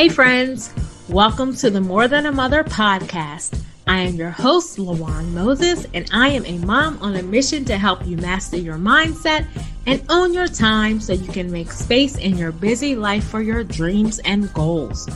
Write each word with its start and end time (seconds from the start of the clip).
Hey, 0.00 0.08
friends, 0.08 0.72
welcome 1.10 1.54
to 1.56 1.68
the 1.68 1.82
More 1.82 2.08
Than 2.08 2.24
a 2.24 2.32
Mother 2.32 2.64
podcast. 2.64 3.62
I 3.86 3.98
am 3.98 4.14
your 4.14 4.30
host, 4.30 4.78
Lawan 4.78 5.32
Moses, 5.32 5.86
and 5.92 6.08
I 6.10 6.30
am 6.30 6.46
a 6.46 6.56
mom 6.64 6.98
on 7.02 7.16
a 7.16 7.22
mission 7.22 7.66
to 7.66 7.76
help 7.76 8.06
you 8.06 8.16
master 8.16 8.56
your 8.56 8.78
mindset 8.78 9.46
and 9.86 10.02
own 10.08 10.32
your 10.32 10.48
time 10.48 11.00
so 11.00 11.12
you 11.12 11.30
can 11.30 11.52
make 11.52 11.70
space 11.70 12.16
in 12.16 12.38
your 12.38 12.50
busy 12.50 12.96
life 12.96 13.24
for 13.24 13.42
your 13.42 13.62
dreams 13.62 14.20
and 14.20 14.50
goals. 14.54 15.06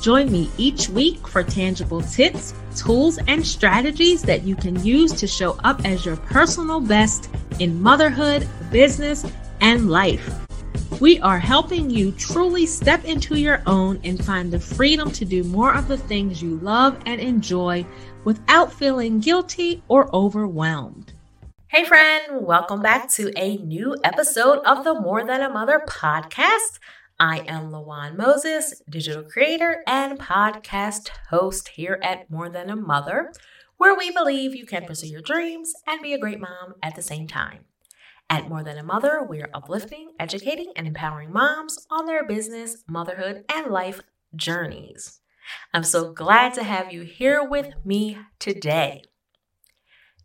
Join 0.00 0.32
me 0.32 0.50
each 0.56 0.88
week 0.88 1.28
for 1.28 1.42
tangible 1.42 2.00
tips, 2.00 2.54
tools, 2.74 3.18
and 3.28 3.46
strategies 3.46 4.22
that 4.22 4.44
you 4.44 4.56
can 4.56 4.82
use 4.82 5.12
to 5.12 5.26
show 5.26 5.58
up 5.62 5.84
as 5.84 6.06
your 6.06 6.16
personal 6.16 6.80
best 6.80 7.28
in 7.60 7.82
motherhood, 7.82 8.48
business, 8.72 9.26
and 9.60 9.90
life. 9.90 10.45
We 10.98 11.20
are 11.20 11.38
helping 11.38 11.90
you 11.90 12.10
truly 12.12 12.64
step 12.64 13.04
into 13.04 13.38
your 13.38 13.62
own 13.66 14.00
and 14.02 14.24
find 14.24 14.50
the 14.50 14.58
freedom 14.58 15.10
to 15.10 15.26
do 15.26 15.44
more 15.44 15.74
of 15.74 15.88
the 15.88 15.98
things 15.98 16.40
you 16.40 16.56
love 16.60 16.98
and 17.04 17.20
enjoy 17.20 17.84
without 18.24 18.72
feeling 18.72 19.20
guilty 19.20 19.82
or 19.88 20.08
overwhelmed. 20.16 21.12
Hey, 21.66 21.84
friend, 21.84 22.46
welcome 22.46 22.80
back 22.80 23.10
to 23.10 23.30
a 23.36 23.58
new 23.58 23.94
episode 24.04 24.60
of 24.60 24.84
the 24.84 24.98
More 24.98 25.22
Than 25.22 25.42
a 25.42 25.50
Mother 25.50 25.82
podcast. 25.86 26.78
I 27.20 27.40
am 27.40 27.70
Lawan 27.70 28.16
Moses, 28.16 28.80
digital 28.88 29.22
creator 29.22 29.82
and 29.86 30.18
podcast 30.18 31.10
host 31.28 31.68
here 31.68 32.00
at 32.02 32.30
More 32.30 32.48
Than 32.48 32.70
a 32.70 32.76
Mother, 32.76 33.34
where 33.76 33.94
we 33.94 34.10
believe 34.12 34.54
you 34.54 34.64
can 34.64 34.86
pursue 34.86 35.08
your 35.08 35.20
dreams 35.20 35.74
and 35.86 36.00
be 36.00 36.14
a 36.14 36.18
great 36.18 36.40
mom 36.40 36.76
at 36.82 36.94
the 36.94 37.02
same 37.02 37.26
time. 37.26 37.65
At 38.28 38.48
More 38.48 38.64
Than 38.64 38.76
a 38.76 38.82
Mother, 38.82 39.24
we 39.28 39.40
are 39.40 39.50
uplifting, 39.54 40.10
educating, 40.18 40.72
and 40.74 40.86
empowering 40.86 41.32
moms 41.32 41.86
on 41.90 42.06
their 42.06 42.26
business, 42.26 42.82
motherhood, 42.88 43.44
and 43.54 43.68
life 43.68 44.00
journeys. 44.34 45.20
I'm 45.72 45.84
so 45.84 46.12
glad 46.12 46.52
to 46.54 46.64
have 46.64 46.92
you 46.92 47.02
here 47.02 47.42
with 47.42 47.72
me 47.84 48.18
today. 48.40 49.04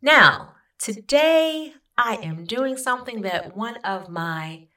Now, 0.01 0.55
today 0.79 1.73
I 1.95 2.15
am 2.15 2.45
doing 2.45 2.75
something 2.75 3.21
that 3.21 3.55
one 3.55 3.77
of 3.77 4.09
my 4.09 4.67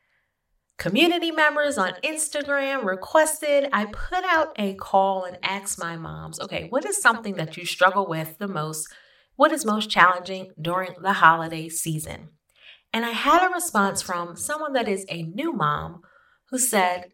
community 0.76 1.30
members 1.30 1.78
on 1.78 1.94
Instagram 2.04 2.84
requested. 2.84 3.70
I 3.72 3.86
put 3.86 4.24
out 4.24 4.52
a 4.56 4.74
call 4.74 5.24
and 5.24 5.38
asked 5.42 5.78
my 5.78 5.96
moms, 5.96 6.38
okay, 6.40 6.66
what 6.68 6.84
is 6.84 7.00
something 7.00 7.36
that 7.36 7.56
you 7.56 7.64
struggle 7.64 8.06
with 8.06 8.36
the 8.36 8.48
most? 8.48 8.88
What 9.36 9.50
is 9.50 9.64
most 9.64 9.88
challenging 9.88 10.52
during 10.60 10.94
the 11.00 11.14
holiday 11.14 11.70
season? 11.70 12.28
And 12.94 13.04
I 13.04 13.10
had 13.10 13.44
a 13.44 13.52
response 13.52 14.02
from 14.02 14.36
someone 14.36 14.72
that 14.74 14.86
is 14.86 15.04
a 15.08 15.24
new 15.24 15.52
mom 15.52 16.02
who 16.50 16.58
said, 16.60 17.06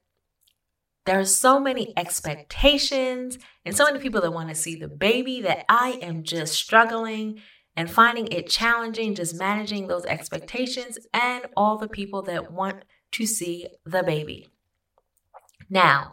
There 1.06 1.19
are 1.19 1.25
so 1.25 1.59
many 1.59 1.95
expectations 1.97 3.39
and 3.64 3.75
so 3.75 3.87
many 3.87 3.98
people 3.98 4.20
that 4.20 4.34
want 4.34 4.50
to 4.50 4.55
see 4.55 4.75
the 4.75 4.89
baby 4.89 5.41
that 5.41 5.64
I 5.70 5.98
am 6.03 6.22
just 6.22 6.53
struggling 6.53 7.41
and 7.75 7.91
finding 7.91 8.27
it 8.27 8.50
challenging, 8.50 9.14
just 9.14 9.34
managing 9.34 9.87
those 9.87 10.05
expectations 10.05 10.98
and 11.14 11.47
all 11.56 11.78
the 11.78 11.89
people 11.89 12.20
that 12.25 12.53
want 12.53 12.84
to 13.12 13.25
see 13.25 13.67
the 13.87 14.03
baby. 14.03 14.50
Now, 15.70 16.11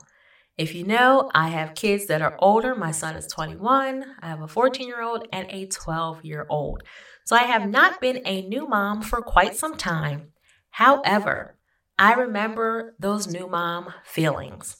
if 0.58 0.74
you 0.74 0.86
know, 0.86 1.30
I 1.36 1.50
have 1.50 1.76
kids 1.76 2.06
that 2.06 2.22
are 2.22 2.38
older. 2.40 2.74
My 2.74 2.92
son 2.92 3.18
is 3.18 3.28
21, 3.28 4.16
I 4.22 4.28
have 4.30 4.42
a 4.42 4.48
14 4.48 4.88
year 4.88 5.02
old 5.02 5.28
and 5.34 5.46
a 5.52 5.66
12 5.66 6.24
year 6.24 6.46
old. 6.50 6.84
So 7.28 7.36
I 7.36 7.44
have 7.44 7.70
not 7.70 8.00
been 8.00 8.22
a 8.24 8.42
new 8.44 8.70
mom 8.70 9.02
for 9.02 9.22
quite 9.22 9.54
some 9.54 9.76
time. 9.76 10.32
However, 10.70 11.58
I 12.00 12.14
remember 12.14 12.96
those 13.00 13.28
new 13.28 13.50
mom 13.50 13.94
feelings. 14.06 14.78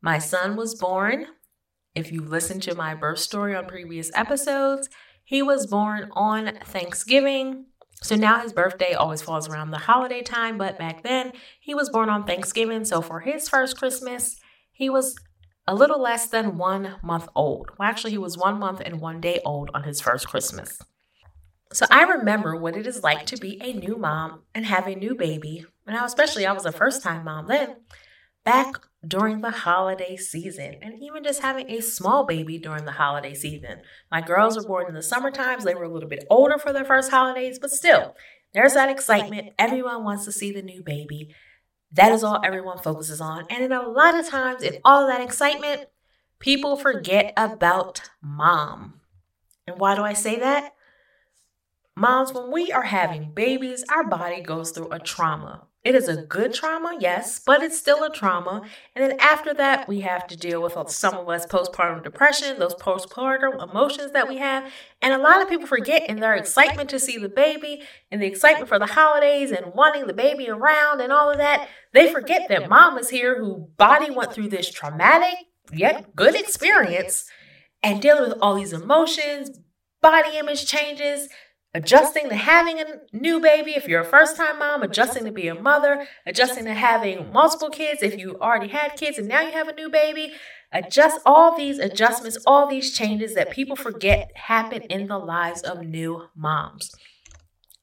My 0.00 0.20
son 0.20 0.54
was 0.54 0.76
born, 0.76 1.26
if 1.96 2.12
you've 2.12 2.28
listened 2.28 2.62
to 2.62 2.76
my 2.76 2.94
birth 2.94 3.18
story 3.18 3.56
on 3.56 3.66
previous 3.66 4.12
episodes, 4.14 4.90
he 5.24 5.42
was 5.42 5.66
born 5.66 6.08
on 6.12 6.56
Thanksgiving. 6.66 7.66
So 8.00 8.14
now 8.14 8.38
his 8.38 8.52
birthday 8.52 8.94
always 8.94 9.20
falls 9.20 9.48
around 9.48 9.72
the 9.72 9.78
holiday 9.78 10.22
time, 10.22 10.58
but 10.58 10.78
back 10.78 11.02
then 11.02 11.32
he 11.58 11.74
was 11.74 11.90
born 11.90 12.08
on 12.08 12.22
Thanksgiving. 12.22 12.84
So 12.84 13.00
for 13.00 13.18
his 13.18 13.48
first 13.48 13.76
Christmas, 13.76 14.36
he 14.70 14.88
was 14.88 15.16
a 15.66 15.74
little 15.74 16.00
less 16.00 16.28
than 16.28 16.58
one 16.58 16.94
month 17.02 17.26
old. 17.34 17.70
Well, 17.76 17.88
actually, 17.88 18.12
he 18.12 18.18
was 18.18 18.38
one 18.38 18.60
month 18.60 18.80
and 18.84 19.00
one 19.00 19.20
day 19.20 19.40
old 19.44 19.72
on 19.74 19.82
his 19.82 20.00
first 20.00 20.28
Christmas. 20.28 20.78
So 21.72 21.86
I 21.90 22.02
remember 22.02 22.56
what 22.56 22.76
it 22.76 22.86
is 22.86 23.02
like 23.02 23.26
to 23.26 23.36
be 23.36 23.60
a 23.62 23.72
new 23.72 23.96
mom 23.96 24.42
and 24.54 24.66
have 24.66 24.86
a 24.86 24.94
new 24.94 25.14
baby. 25.14 25.64
And 25.86 25.96
especially 25.96 26.46
I 26.46 26.52
was 26.52 26.66
a 26.66 26.72
first 26.72 27.02
time 27.02 27.24
mom 27.24 27.46
then, 27.46 27.76
back 28.44 28.74
during 29.06 29.40
the 29.40 29.50
holiday 29.50 30.16
season, 30.16 30.76
and 30.80 31.02
even 31.02 31.24
just 31.24 31.42
having 31.42 31.68
a 31.70 31.80
small 31.80 32.24
baby 32.24 32.58
during 32.58 32.84
the 32.84 32.92
holiday 32.92 33.34
season. 33.34 33.80
My 34.10 34.20
girls 34.20 34.56
were 34.56 34.64
born 34.64 34.86
in 34.88 34.94
the 34.94 35.02
summer 35.02 35.30
times, 35.30 35.64
they 35.64 35.74
were 35.74 35.84
a 35.84 35.92
little 35.92 36.08
bit 36.08 36.24
older 36.30 36.58
for 36.58 36.72
their 36.72 36.84
first 36.84 37.10
holidays, 37.10 37.58
but 37.58 37.70
still, 37.70 38.14
there's 38.54 38.74
that 38.74 38.90
excitement. 38.90 39.54
Everyone 39.58 40.04
wants 40.04 40.24
to 40.26 40.32
see 40.32 40.52
the 40.52 40.62
new 40.62 40.82
baby. 40.82 41.34
That 41.90 42.12
is 42.12 42.22
all 42.22 42.40
everyone 42.44 42.78
focuses 42.78 43.20
on. 43.20 43.46
And 43.50 43.64
in 43.64 43.72
a 43.72 43.88
lot 43.88 44.14
of 44.18 44.28
times, 44.28 44.62
in 44.62 44.78
all 44.84 45.06
that 45.06 45.20
excitement, 45.20 45.86
people 46.38 46.76
forget 46.76 47.32
about 47.36 48.10
mom. 48.22 49.00
And 49.66 49.78
why 49.78 49.94
do 49.94 50.02
I 50.02 50.12
say 50.12 50.38
that? 50.38 50.74
Moms, 51.94 52.32
when 52.32 52.50
we 52.50 52.72
are 52.72 52.84
having 52.84 53.32
babies, 53.32 53.84
our 53.90 54.04
body 54.04 54.40
goes 54.40 54.70
through 54.70 54.90
a 54.90 54.98
trauma. 54.98 55.66
It 55.84 55.94
is 55.94 56.08
a 56.08 56.22
good 56.22 56.54
trauma, 56.54 56.96
yes, 56.98 57.40
but 57.44 57.62
it's 57.62 57.76
still 57.76 58.04
a 58.04 58.10
trauma. 58.10 58.62
And 58.94 59.04
then 59.04 59.18
after 59.18 59.52
that, 59.54 59.88
we 59.88 60.00
have 60.00 60.26
to 60.28 60.36
deal 60.36 60.62
with 60.62 60.74
some 60.90 61.14
of 61.14 61.28
us 61.28 61.44
postpartum 61.44 62.04
depression, 62.04 62.58
those 62.58 62.76
postpartum 62.76 63.62
emotions 63.62 64.12
that 64.12 64.28
we 64.28 64.38
have. 64.38 64.70
And 65.02 65.12
a 65.12 65.18
lot 65.18 65.42
of 65.42 65.48
people 65.48 65.66
forget 65.66 66.08
in 66.08 66.20
their 66.20 66.34
excitement 66.34 66.88
to 66.90 67.00
see 67.00 67.18
the 67.18 67.28
baby 67.28 67.82
and 68.12 68.22
the 68.22 68.26
excitement 68.26 68.68
for 68.68 68.78
the 68.78 68.86
holidays 68.86 69.50
and 69.50 69.74
wanting 69.74 70.06
the 70.06 70.14
baby 70.14 70.48
around 70.48 71.00
and 71.00 71.12
all 71.12 71.28
of 71.28 71.38
that, 71.38 71.68
they 71.92 72.12
forget 72.12 72.48
that 72.48 72.70
mom 72.70 72.96
is 72.96 73.10
here 73.10 73.38
who 73.38 73.68
body 73.76 74.10
went 74.10 74.32
through 74.32 74.48
this 74.48 74.70
traumatic 74.70 75.34
yet 75.72 76.14
good 76.14 76.36
experience 76.36 77.26
and 77.82 78.00
dealing 78.00 78.30
with 78.30 78.38
all 78.40 78.54
these 78.54 78.72
emotions, 78.72 79.58
body 80.00 80.38
image 80.38 80.64
changes, 80.64 81.28
adjusting 81.74 82.28
to 82.28 82.36
having 82.36 82.78
a 82.78 82.84
new 83.12 83.40
baby 83.40 83.72
if 83.72 83.88
you're 83.88 84.02
a 84.02 84.04
first 84.04 84.36
time 84.36 84.58
mom, 84.58 84.82
adjusting 84.82 85.24
to 85.24 85.32
be 85.32 85.48
a 85.48 85.54
mother, 85.54 86.06
adjusting 86.26 86.64
to 86.64 86.74
having 86.74 87.32
multiple 87.32 87.70
kids 87.70 88.02
if 88.02 88.18
you 88.18 88.38
already 88.40 88.68
had 88.68 88.96
kids 88.96 89.18
and 89.18 89.28
now 89.28 89.40
you 89.40 89.52
have 89.52 89.68
a 89.68 89.74
new 89.74 89.88
baby. 89.88 90.32
Adjust 90.72 91.20
all 91.26 91.56
these 91.56 91.78
adjustments, 91.78 92.38
all 92.46 92.66
these 92.66 92.96
changes 92.96 93.34
that 93.34 93.50
people 93.50 93.76
forget 93.76 94.30
happen 94.34 94.82
in 94.82 95.06
the 95.06 95.18
lives 95.18 95.62
of 95.62 95.82
new 95.82 96.28
moms. 96.34 96.94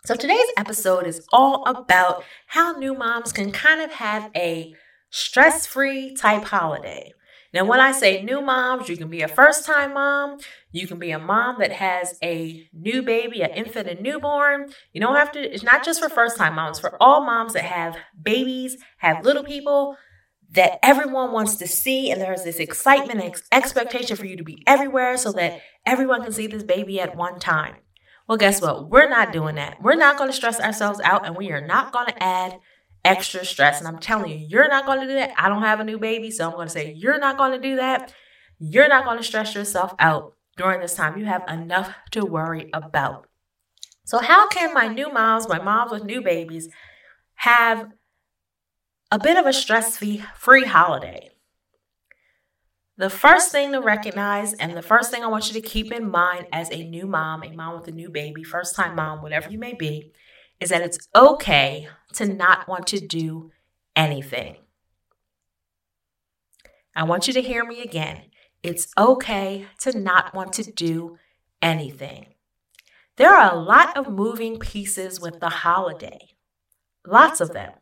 So 0.06 0.16
today's 0.16 0.48
episode 0.58 1.06
is 1.06 1.28
all 1.32 1.64
about 1.68 2.24
how 2.48 2.72
new 2.72 2.96
moms 2.96 3.32
can 3.32 3.52
kind 3.52 3.82
of 3.82 3.92
have 3.94 4.32
a 4.36 4.74
stress 5.12 5.66
free 5.68 6.16
type 6.16 6.46
holiday. 6.46 7.14
Now, 7.54 7.66
when 7.66 7.80
I 7.80 7.92
say 7.92 8.22
new 8.22 8.42
moms, 8.42 8.90
you 8.90 8.98
can 8.98 9.10
be 9.10 9.22
a 9.22 9.28
first 9.28 9.66
time 9.66 9.96
mom. 9.96 10.40
You 10.72 10.86
can 10.88 11.00
be 11.00 11.12
a 11.12 11.20
mom 11.20 11.58
that 11.60 11.72
has 11.72 12.18
a 12.24 12.68
new 12.74 13.02
baby, 13.02 13.42
an 13.42 13.50
infant, 13.52 13.88
and 13.88 14.02
newborn. 14.02 14.72
You 14.94 15.02
don't 15.02 15.16
have 15.16 15.32
to, 15.32 15.40
it's 15.40 15.64
not 15.64 15.84
just 15.84 16.00
for 16.00 16.09
first 16.09 16.38
time 16.38 16.56
moms, 16.56 16.80
for 16.80 16.96
all 17.02 17.26
moms 17.26 17.54
that 17.54 17.64
have 17.64 17.98
babies, 18.22 18.78
have 18.98 19.26
little 19.26 19.44
people 19.44 19.98
that 20.52 20.80
everyone 20.84 21.32
wants 21.32 21.56
to 21.56 21.68
see. 21.68 22.12
And 22.12 22.22
there's 22.22 22.44
this 22.44 22.59
excitement 22.59 23.22
and 23.22 23.36
expectation 23.52 24.16
for 24.16 24.26
you 24.26 24.38
to 24.38 24.44
be 24.44 24.64
everywhere 24.68 25.18
so 25.18 25.32
that 25.34 25.62
everyone 25.86 26.24
can 26.24 26.34
see 26.34 26.48
this 26.48 26.64
baby 26.64 27.00
at 27.02 27.16
one 27.16 27.40
time. 27.40 27.76
Well, 28.28 28.38
guess 28.38 28.62
what? 28.62 28.90
We're 28.90 29.09
not 29.09 29.34
doing 29.34 29.56
that. 29.56 29.82
We're 29.82 29.96
not 29.96 30.18
going 30.18 30.30
to 30.30 30.36
stress 30.36 30.59
ourselves 30.59 31.00
out 31.04 31.26
and 31.26 31.36
we 31.36 31.52
are 31.52 31.66
not 31.66 31.92
going 31.92 32.08
to 32.08 32.24
add 32.24 32.59
extra 33.04 33.46
stress. 33.46 33.80
And 33.80 33.88
I'm 33.88 34.00
telling 34.00 34.32
you, 34.32 34.46
you're 34.48 34.68
not 34.68 34.86
going 34.86 35.02
to 35.02 35.08
do 35.08 35.14
that. 35.14 35.32
I 35.38 35.50
don't 35.50 35.64
have 35.64 35.80
a 35.80 35.84
new 35.84 35.98
baby, 35.98 36.32
so 36.32 36.46
I'm 36.46 36.56
going 36.56 36.68
to 36.68 36.74
say, 36.74 36.94
you're 36.94 37.20
not 37.20 37.38
going 37.38 37.52
to 37.52 37.60
do 37.60 37.78
that. 37.78 38.14
You're 38.59 38.90
not 38.90 39.06
going 39.06 39.18
to 39.18 39.23
stress 39.23 39.56
yourself 39.56 39.94
out 40.00 40.35
during 40.58 40.82
this 40.82 40.96
time. 40.96 41.18
You 41.18 41.26
have 41.26 41.44
enough 41.47 41.94
to 42.12 42.26
worry 42.26 42.70
about. 42.73 43.28
So, 44.06 44.20
how 44.20 44.47
can 44.50 44.73
my 44.73 44.88
new 44.88 45.12
moms, 45.12 45.47
my 45.47 45.59
moms 45.62 45.91
with 45.91 46.03
new 46.03 46.22
babies, 46.22 46.68
have 47.35 47.90
a 49.12 49.20
bit 49.20 49.38
of 49.38 49.46
a 49.46 49.53
stress 49.53 49.97
free 49.97 50.66
holiday? 50.66 51.29
The 52.97 53.09
first 53.09 53.53
thing 53.53 53.72
to 53.72 53.79
recognize, 53.79 54.53
and 54.53 54.76
the 54.76 54.82
first 54.82 55.09
thing 55.09 55.23
I 55.23 55.28
want 55.28 55.47
you 55.47 55.53
to 55.62 55.66
keep 55.66 55.94
in 55.94 56.12
mind 56.12 56.47
as 56.52 56.70
a 56.70 56.84
new 56.84 57.08
mom, 57.08 57.44
a 57.44 57.52
mom 57.53 57.79
with 57.79 57.88
a 57.88 57.94
new 57.94 58.09
baby, 58.09 58.44
first 58.44 58.76
time 58.76 58.96
mom, 58.96 59.22
whatever 59.22 59.50
you 59.50 59.58
may 59.58 59.73
be, 59.73 60.12
is 60.59 60.70
that 60.70 60.82
it's 60.82 61.08
okay 61.16 61.88
to 62.14 62.26
not 62.26 62.67
want 62.67 62.88
to 62.88 63.00
do 63.00 63.52
anything. 63.96 64.58
I 66.96 67.03
want 67.03 67.28
you 67.28 67.34
to 67.34 67.41
hear 67.41 67.64
me 67.66 67.82
again. 67.82 68.23
It's 68.64 68.88
okay 68.97 69.67
to 69.79 69.97
not 69.97 70.34
want 70.35 70.53
to 70.53 70.64
do 70.72 71.17
anything. 71.61 72.34
There 73.17 73.34
are 73.34 73.53
a 73.53 73.59
lot 73.59 73.96
of 73.97 74.09
moving 74.11 74.59
pieces 74.59 75.20
with 75.20 75.40
the 75.40 75.50
holiday, 75.50 76.35
lots 77.06 77.41
of 77.41 77.53
them. 77.53 77.73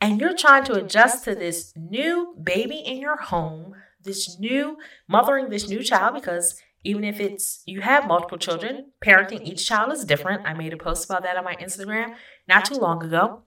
and 0.00 0.20
you're 0.20 0.36
trying 0.36 0.64
to 0.64 0.74
adjust 0.74 1.24
to 1.24 1.34
this 1.34 1.72
new 1.76 2.34
baby 2.42 2.76
in 2.76 2.98
your 2.98 3.16
home, 3.16 3.74
this 4.02 4.38
new 4.38 4.76
mothering 5.08 5.50
this 5.50 5.68
new 5.68 5.82
child 5.82 6.14
because 6.14 6.54
even 6.84 7.04
if 7.04 7.20
it's 7.20 7.62
you 7.66 7.80
have 7.80 8.06
multiple 8.06 8.38
children, 8.38 8.92
parenting 9.04 9.44
each 9.44 9.66
child 9.66 9.92
is 9.92 10.04
different. 10.04 10.46
I 10.46 10.54
made 10.54 10.72
a 10.72 10.76
post 10.76 11.04
about 11.04 11.22
that 11.22 11.36
on 11.36 11.44
my 11.44 11.56
Instagram 11.56 12.14
not 12.46 12.64
too 12.64 12.76
long 12.76 13.02
ago. 13.02 13.42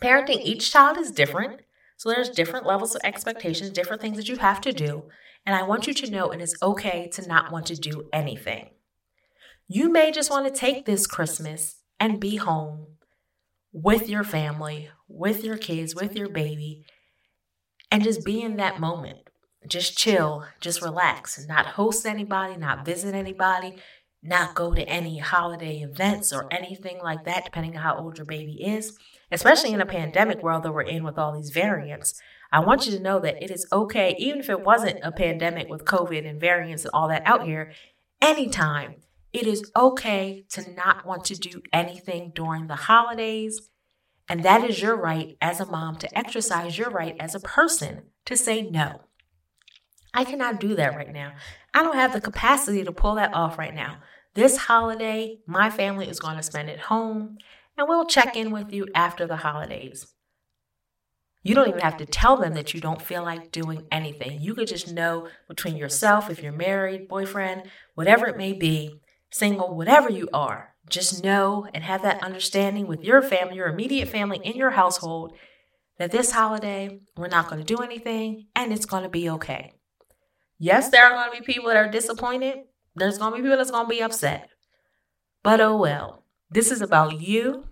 Parenting 0.00 0.42
each 0.42 0.70
child 0.72 0.98
is 0.98 1.10
different. 1.10 1.60
So 1.96 2.08
there's 2.08 2.28
different 2.28 2.66
levels 2.66 2.94
of 2.94 3.00
expectations, 3.04 3.70
different 3.70 4.02
things 4.02 4.16
that 4.16 4.28
you 4.28 4.36
have 4.36 4.60
to 4.62 4.72
do. 4.72 5.04
And 5.46 5.54
I 5.54 5.62
want 5.62 5.86
you 5.86 5.94
to 5.94 6.10
know 6.10 6.30
it 6.30 6.40
is 6.40 6.56
okay 6.62 7.08
to 7.12 7.26
not 7.26 7.52
want 7.52 7.66
to 7.66 7.76
do 7.76 8.08
anything. 8.12 8.70
You 9.68 9.90
may 9.90 10.10
just 10.10 10.30
want 10.30 10.46
to 10.46 10.60
take 10.60 10.84
this 10.84 11.06
Christmas 11.06 11.76
and 12.00 12.20
be 12.20 12.36
home 12.36 12.86
with 13.72 14.08
your 14.08 14.24
family, 14.24 14.90
with 15.08 15.44
your 15.44 15.56
kids, 15.56 15.94
with 15.94 16.16
your 16.16 16.28
baby, 16.28 16.84
and 17.90 18.02
just 18.02 18.24
be 18.24 18.42
in 18.42 18.56
that 18.56 18.80
moment. 18.80 19.23
Just 19.66 19.96
chill, 19.96 20.44
just 20.60 20.82
relax, 20.82 21.44
not 21.46 21.66
host 21.66 22.06
anybody, 22.06 22.56
not 22.56 22.84
visit 22.84 23.14
anybody, 23.14 23.76
not 24.22 24.54
go 24.54 24.74
to 24.74 24.82
any 24.82 25.18
holiday 25.18 25.78
events 25.78 26.32
or 26.32 26.46
anything 26.50 26.98
like 27.02 27.24
that, 27.24 27.44
depending 27.44 27.76
on 27.76 27.82
how 27.82 27.96
old 27.96 28.18
your 28.18 28.26
baby 28.26 28.62
is, 28.62 28.98
especially 29.30 29.72
in 29.72 29.80
a 29.80 29.86
pandemic 29.86 30.42
world 30.42 30.62
that 30.62 30.72
we're 30.72 30.82
in 30.82 31.04
with 31.04 31.18
all 31.18 31.34
these 31.34 31.50
variants. 31.50 32.20
I 32.52 32.60
want 32.60 32.86
you 32.86 32.92
to 32.92 33.02
know 33.02 33.18
that 33.20 33.42
it 33.42 33.50
is 33.50 33.66
okay, 33.72 34.14
even 34.18 34.40
if 34.40 34.48
it 34.48 34.64
wasn't 34.64 35.00
a 35.02 35.12
pandemic 35.12 35.68
with 35.68 35.84
COVID 35.84 36.28
and 36.28 36.40
variants 36.40 36.84
and 36.84 36.92
all 36.94 37.08
that 37.08 37.26
out 37.26 37.44
here, 37.44 37.72
anytime 38.20 38.96
it 39.34 39.48
is 39.48 39.70
okay 39.74 40.44
to 40.50 40.72
not 40.74 41.04
want 41.04 41.24
to 41.24 41.34
do 41.34 41.60
anything 41.72 42.30
during 42.34 42.68
the 42.68 42.76
holidays. 42.76 43.68
And 44.28 44.44
that 44.44 44.62
is 44.62 44.80
your 44.80 44.96
right 44.96 45.36
as 45.42 45.58
a 45.58 45.66
mom 45.66 45.96
to 45.96 46.18
exercise 46.18 46.78
your 46.78 46.88
right 46.88 47.16
as 47.18 47.34
a 47.34 47.40
person 47.40 48.04
to 48.26 48.36
say 48.36 48.62
no. 48.62 49.02
I 50.14 50.24
cannot 50.24 50.60
do 50.60 50.76
that 50.76 50.94
right 50.94 51.12
now. 51.12 51.32
I 51.74 51.82
don't 51.82 51.96
have 51.96 52.12
the 52.12 52.20
capacity 52.20 52.84
to 52.84 52.92
pull 52.92 53.16
that 53.16 53.34
off 53.34 53.58
right 53.58 53.74
now. 53.74 53.98
This 54.34 54.56
holiday, 54.56 55.40
my 55.46 55.70
family 55.70 56.08
is 56.08 56.20
going 56.20 56.36
to 56.36 56.42
spend 56.42 56.70
it 56.70 56.78
home, 56.78 57.38
and 57.76 57.88
we'll 57.88 58.06
check 58.06 58.36
in 58.36 58.52
with 58.52 58.72
you 58.72 58.86
after 58.94 59.26
the 59.26 59.36
holidays. 59.36 60.06
You 61.42 61.54
don't 61.54 61.68
even 61.68 61.80
have 61.80 61.98
to 61.98 62.06
tell 62.06 62.36
them 62.36 62.54
that 62.54 62.72
you 62.72 62.80
don't 62.80 63.02
feel 63.02 63.22
like 63.22 63.52
doing 63.52 63.86
anything. 63.92 64.40
You 64.40 64.54
could 64.54 64.68
just 64.68 64.92
know 64.92 65.28
between 65.46 65.76
yourself, 65.76 66.30
if 66.30 66.42
you're 66.42 66.52
married, 66.52 67.06
boyfriend, 67.08 67.64
whatever 67.94 68.26
it 68.26 68.38
may 68.38 68.54
be, 68.54 69.00
single, 69.30 69.76
whatever 69.76 70.08
you 70.08 70.28
are, 70.32 70.74
just 70.88 71.22
know 71.22 71.66
and 71.74 71.84
have 71.84 72.02
that 72.02 72.22
understanding 72.22 72.86
with 72.86 73.02
your 73.02 73.20
family, 73.20 73.56
your 73.56 73.68
immediate 73.68 74.08
family 74.08 74.40
in 74.42 74.56
your 74.56 74.70
household, 74.70 75.34
that 75.98 76.12
this 76.12 76.32
holiday, 76.32 77.00
we're 77.16 77.28
not 77.28 77.48
going 77.48 77.62
to 77.62 77.76
do 77.76 77.82
anything 77.82 78.46
and 78.56 78.72
it's 78.72 78.86
going 78.86 79.02
to 79.02 79.08
be 79.08 79.28
okay. 79.28 79.74
Yes, 80.58 80.90
there 80.90 81.04
are 81.04 81.10
going 81.10 81.32
to 81.32 81.40
be 81.40 81.52
people 81.52 81.68
that 81.68 81.76
are 81.76 81.90
disappointed. 81.90 82.58
There's 82.94 83.18
going 83.18 83.32
to 83.32 83.36
be 83.36 83.42
people 83.42 83.56
that's 83.56 83.70
going 83.70 83.86
to 83.86 83.90
be 83.90 84.02
upset. 84.02 84.48
But 85.42 85.60
oh 85.60 85.76
well. 85.76 86.24
This 86.50 86.70
is 86.70 86.80
about 86.80 87.20
you 87.20 87.64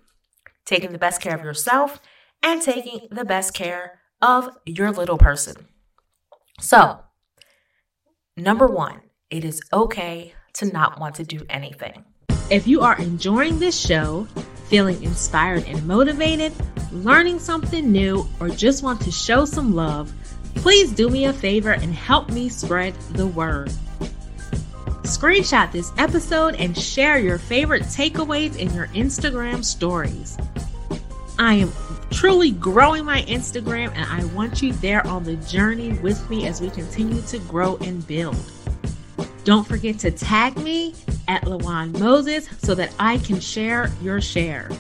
taking 0.64 0.93
the 0.93 0.99
best 0.99 1.20
care 1.20 1.37
of 1.37 1.44
yourself 1.44 2.00
and 2.43 2.61
taking 2.61 3.08
the 3.11 3.25
best 3.25 3.55
care 3.55 4.00
of 4.20 4.56
your 4.67 4.90
little 4.90 5.19
person. 5.19 5.69
So, 6.61 7.00
number 8.37 8.67
one, 8.67 9.00
it 9.31 9.44
is 9.44 9.61
okay 9.73 10.35
to 10.55 10.67
not 10.67 10.99
want 10.99 11.14
to 11.17 11.25
do 11.25 11.40
anything. 11.49 12.05
If 12.50 12.67
you 12.67 12.81
are 12.82 12.99
enjoying 12.99 13.58
this 13.58 13.78
show, 13.78 14.26
feeling 14.69 15.02
inspired 15.02 15.64
and 15.67 15.87
motivated, 15.87 16.52
learning 16.90 17.38
something 17.38 17.90
new, 17.90 18.28
or 18.40 18.49
just 18.49 18.82
want 18.82 19.00
to 19.02 19.11
show 19.11 19.44
some 19.44 19.75
love, 19.75 20.12
please 20.54 20.93
do 20.93 21.08
me 21.08 21.26
a 21.26 21.32
favor 21.32 21.72
and 21.72 21.94
help 21.94 22.31
me 22.31 22.49
spread 22.49 22.94
the 23.12 23.26
word. 23.26 23.72
Screenshot 25.02 25.70
this 25.72 25.93
episode 25.99 26.54
and 26.56 26.76
share 26.76 27.19
your 27.19 27.38
favorite 27.38 27.82
takeaways 27.82 28.56
in 28.56 28.72
your 28.72 28.87
Instagram 28.88 29.64
stories. 29.64 30.38
I 31.38 31.54
am 31.54 31.72
truly 32.10 32.52
growing 32.52 33.04
my 33.04 33.22
Instagram 33.22 33.93
and 33.94 34.04
I 34.04 34.25
want 34.34 34.62
you 34.62 34.72
there 34.75 35.06
on 35.06 35.25
the 35.25 35.37
journey 35.37 35.93
with 35.94 36.28
me 36.31 36.46
as 36.46 36.60
we 36.60 36.70
continue 36.70 37.20
to 37.22 37.38
grow 37.40 37.76
and 37.78 38.06
build. 38.06 38.37
Don't 39.44 39.66
forget 39.66 39.99
to 40.00 40.10
tag 40.10 40.56
me 40.58 40.94
at 41.26 41.43
Lawan 41.43 41.99
Moses 41.99 42.49
so 42.58 42.75
that 42.76 42.94
I 42.99 43.19
can 43.19 43.40
share 43.40 43.90
your 44.00 44.20
share. 44.20 44.70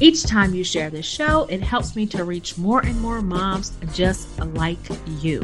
Each 0.00 0.22
time 0.22 0.54
you 0.54 0.64
share 0.64 0.88
this 0.88 1.04
show, 1.04 1.44
it 1.50 1.62
helps 1.62 1.94
me 1.94 2.06
to 2.06 2.24
reach 2.24 2.56
more 2.56 2.80
and 2.80 2.98
more 3.02 3.20
moms 3.20 3.72
just 3.92 4.38
like 4.54 4.78
you. 5.20 5.42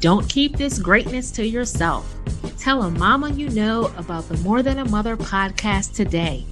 Don't 0.00 0.28
keep 0.28 0.58
this 0.58 0.78
greatness 0.78 1.30
to 1.32 1.46
yourself. 1.46 2.14
Tell 2.58 2.82
a 2.82 2.90
mama 2.90 3.30
you 3.30 3.48
know 3.48 3.92
about 3.96 4.28
the 4.28 4.36
More 4.38 4.62
Than 4.62 4.78
a 4.78 4.84
Mother 4.84 5.16
podcast 5.16 5.94
today. 5.94 6.44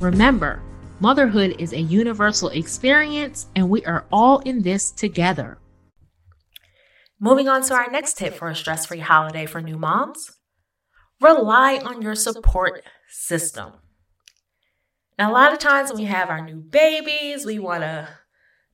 Remember, 0.00 0.60
motherhood 0.98 1.54
is 1.60 1.72
a 1.72 1.80
universal 1.80 2.48
experience 2.48 3.46
and 3.54 3.70
we 3.70 3.84
are 3.84 4.04
all 4.10 4.40
in 4.40 4.62
this 4.62 4.90
together. 4.90 5.58
Moving 7.20 7.48
on 7.48 7.62
to 7.62 7.74
our 7.74 7.88
next 7.88 8.18
tip 8.18 8.34
for 8.34 8.48
a 8.48 8.56
stress 8.56 8.86
free 8.86 8.98
holiday 8.98 9.46
for 9.46 9.60
new 9.60 9.78
moms 9.78 10.32
rely 11.20 11.78
on 11.78 12.02
your 12.02 12.14
support 12.14 12.82
system. 13.08 13.72
Now, 15.18 15.30
a 15.30 15.32
lot 15.32 15.52
of 15.52 15.58
times 15.58 15.90
when 15.90 16.02
we 16.02 16.06
have 16.06 16.28
our 16.28 16.44
new 16.44 16.56
babies, 16.56 17.46
we 17.46 17.58
want 17.58 17.82
to 17.82 18.08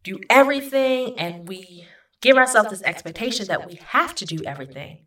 do 0.02 0.18
everything 0.28 1.18
and 1.18 1.48
we 1.48 1.86
give 2.20 2.36
ourselves 2.36 2.70
this 2.70 2.82
expectation 2.82 3.46
that 3.46 3.68
we 3.68 3.78
have 3.88 4.14
to 4.16 4.24
do 4.24 4.42
everything. 4.44 5.06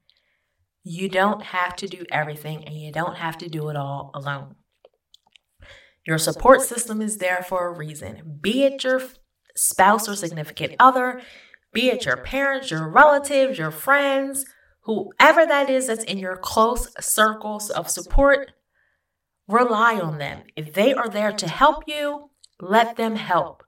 You 0.84 1.10
don't 1.10 1.42
have 1.42 1.76
to 1.78 1.88
do 1.88 2.06
everything 2.12 2.64
and 2.66 2.76
you 2.76 2.92
don't 2.92 3.18
have 3.18 3.38
to 3.40 3.50
do 3.50 3.70
it 3.70 3.76
all 3.76 4.12
alone. 4.14 4.56
Your 6.06 6.20
support 6.20 6.62
system 6.62 7.02
is 7.02 7.18
there 7.18 7.42
for 7.42 7.68
a 7.68 7.76
reason, 7.76 8.38
be 8.40 8.64
it 8.64 8.84
your 8.84 9.02
spouse 9.56 10.08
or 10.08 10.16
significant 10.16 10.76
other, 10.80 11.22
be 11.74 11.90
it 11.90 12.06
your 12.06 12.18
parents, 12.18 12.70
your 12.70 12.88
relatives, 12.88 13.58
your 13.58 13.72
friends, 13.72 14.46
whoever 14.84 15.46
that 15.46 15.70
is 15.70 15.88
that's 15.88 16.04
in 16.04 16.20
your 16.20 16.38
close 16.38 16.90
circles 17.00 17.72
of 17.72 17.90
support, 17.90 18.52
rely 19.48 20.00
on 20.00 20.18
them. 20.18 20.44
If 20.56 20.74
they 20.74 20.94
are 20.94 21.10
there 21.10 21.32
to 21.32 21.48
help 21.48 21.84
you, 21.88 22.30
let 22.60 22.96
them 22.96 23.16
help. 23.16 23.64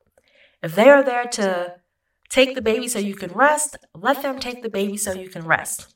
If 0.64 0.76
they 0.76 0.90
are 0.90 1.04
there 1.04 1.26
to 1.26 1.76
take 2.30 2.56
the 2.56 2.62
baby 2.62 2.88
so 2.88 3.00
you 3.00 3.16
can 3.16 3.32
rest, 3.32 3.78
let 3.94 4.22
them 4.22 4.40
take 4.40 4.64
the 4.64 4.70
baby 4.70 4.98
so 4.98 5.14
you 5.14 5.30
can 5.30 5.46
rest. 5.46 5.94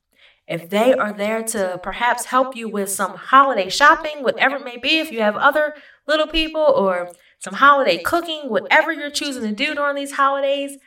If 0.47 0.69
they 0.69 0.93
are 0.93 1.13
there 1.13 1.43
to 1.43 1.79
perhaps 1.81 2.25
help 2.25 2.55
you 2.55 2.67
with 2.67 2.89
some 2.89 3.15
holiday 3.15 3.69
shopping, 3.69 4.21
whatever 4.23 4.57
it 4.57 4.65
may 4.65 4.77
be, 4.77 4.99
if 4.99 5.11
you 5.11 5.21
have 5.21 5.35
other 5.35 5.75
little 6.07 6.27
people 6.27 6.61
or 6.61 7.11
some 7.39 7.53
holiday 7.53 8.01
cooking, 8.03 8.49
whatever 8.49 8.91
you're 8.91 9.09
choosing 9.09 9.43
to 9.43 9.51
do 9.51 9.73
during 9.73 9.95
these 9.95 10.13
holidays, 10.13 10.77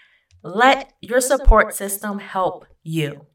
let 0.42 0.92
your 1.00 1.20
support 1.20 1.74
system 1.74 2.18
help 2.18 2.66
you. 2.82 3.26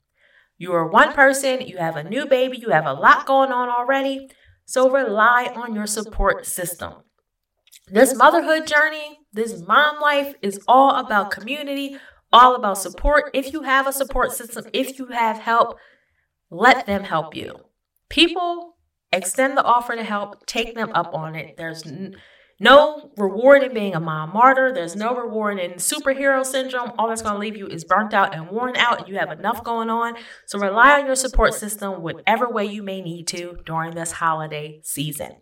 You 0.57 0.74
are 0.74 0.88
one 0.88 1.13
person, 1.13 1.62
you 1.62 1.77
have 1.77 1.95
a 1.95 2.03
new 2.03 2.25
baby, 2.27 2.60
you 2.60 2.69
have 2.69 2.86
a 2.86 2.93
lot 2.93 3.25
going 3.25 3.51
on 3.51 3.69
already, 3.69 4.29
so 4.69 4.88
rely 4.88 5.51
on 5.55 5.73
your 5.73 5.88
support 5.88 6.45
system. 6.45 6.93
This 7.88 8.15
motherhood 8.15 8.67
journey, 8.67 9.17
this 9.33 9.63
mom 9.67 9.99
life 9.99 10.35
is 10.43 10.59
all 10.67 10.95
about 10.97 11.31
community, 11.31 11.97
all 12.31 12.53
about 12.53 12.77
support. 12.77 13.31
If 13.33 13.51
you 13.51 13.63
have 13.63 13.88
a 13.88 13.91
support 13.91 14.31
system, 14.31 14.65
if 14.71 14.99
you 14.99 15.07
have 15.07 15.39
help, 15.39 15.79
let 16.51 16.85
them 16.85 17.03
help 17.03 17.35
you. 17.35 17.55
People 18.09 18.77
extend 19.11 19.57
the 19.57 19.63
offer 19.63 19.95
to 19.95 20.03
help, 20.03 20.45
take 20.45 20.75
them 20.75 20.91
up 20.93 21.15
on 21.15 21.33
it. 21.33 21.57
There's 21.57 21.83
no 22.59 23.11
reward 23.15 23.63
in 23.63 23.73
being 23.73 23.95
a 23.95 23.99
mom 23.99 24.33
martyr. 24.33 24.73
There's 24.73 24.95
no 24.95 25.15
reward 25.15 25.59
in 25.59 25.73
superhero 25.73 26.45
syndrome. 26.45 26.91
All 26.97 27.07
that's 27.07 27.21
going 27.21 27.35
to 27.35 27.39
leave 27.39 27.55
you 27.55 27.67
is 27.67 27.85
burnt 27.85 28.13
out 28.13 28.35
and 28.35 28.49
worn 28.49 28.75
out, 28.75 28.99
and 28.99 29.07
you 29.07 29.17
have 29.17 29.31
enough 29.31 29.63
going 29.63 29.89
on. 29.89 30.15
So 30.45 30.59
rely 30.59 30.99
on 30.99 31.05
your 31.05 31.15
support 31.15 31.53
system 31.53 32.01
whatever 32.01 32.49
way 32.49 32.65
you 32.65 32.83
may 32.83 33.01
need 33.01 33.27
to 33.27 33.59
during 33.65 33.95
this 33.95 34.13
holiday 34.13 34.81
season. 34.83 35.37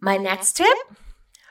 My 0.00 0.16
next 0.16 0.56
tip 0.56 0.76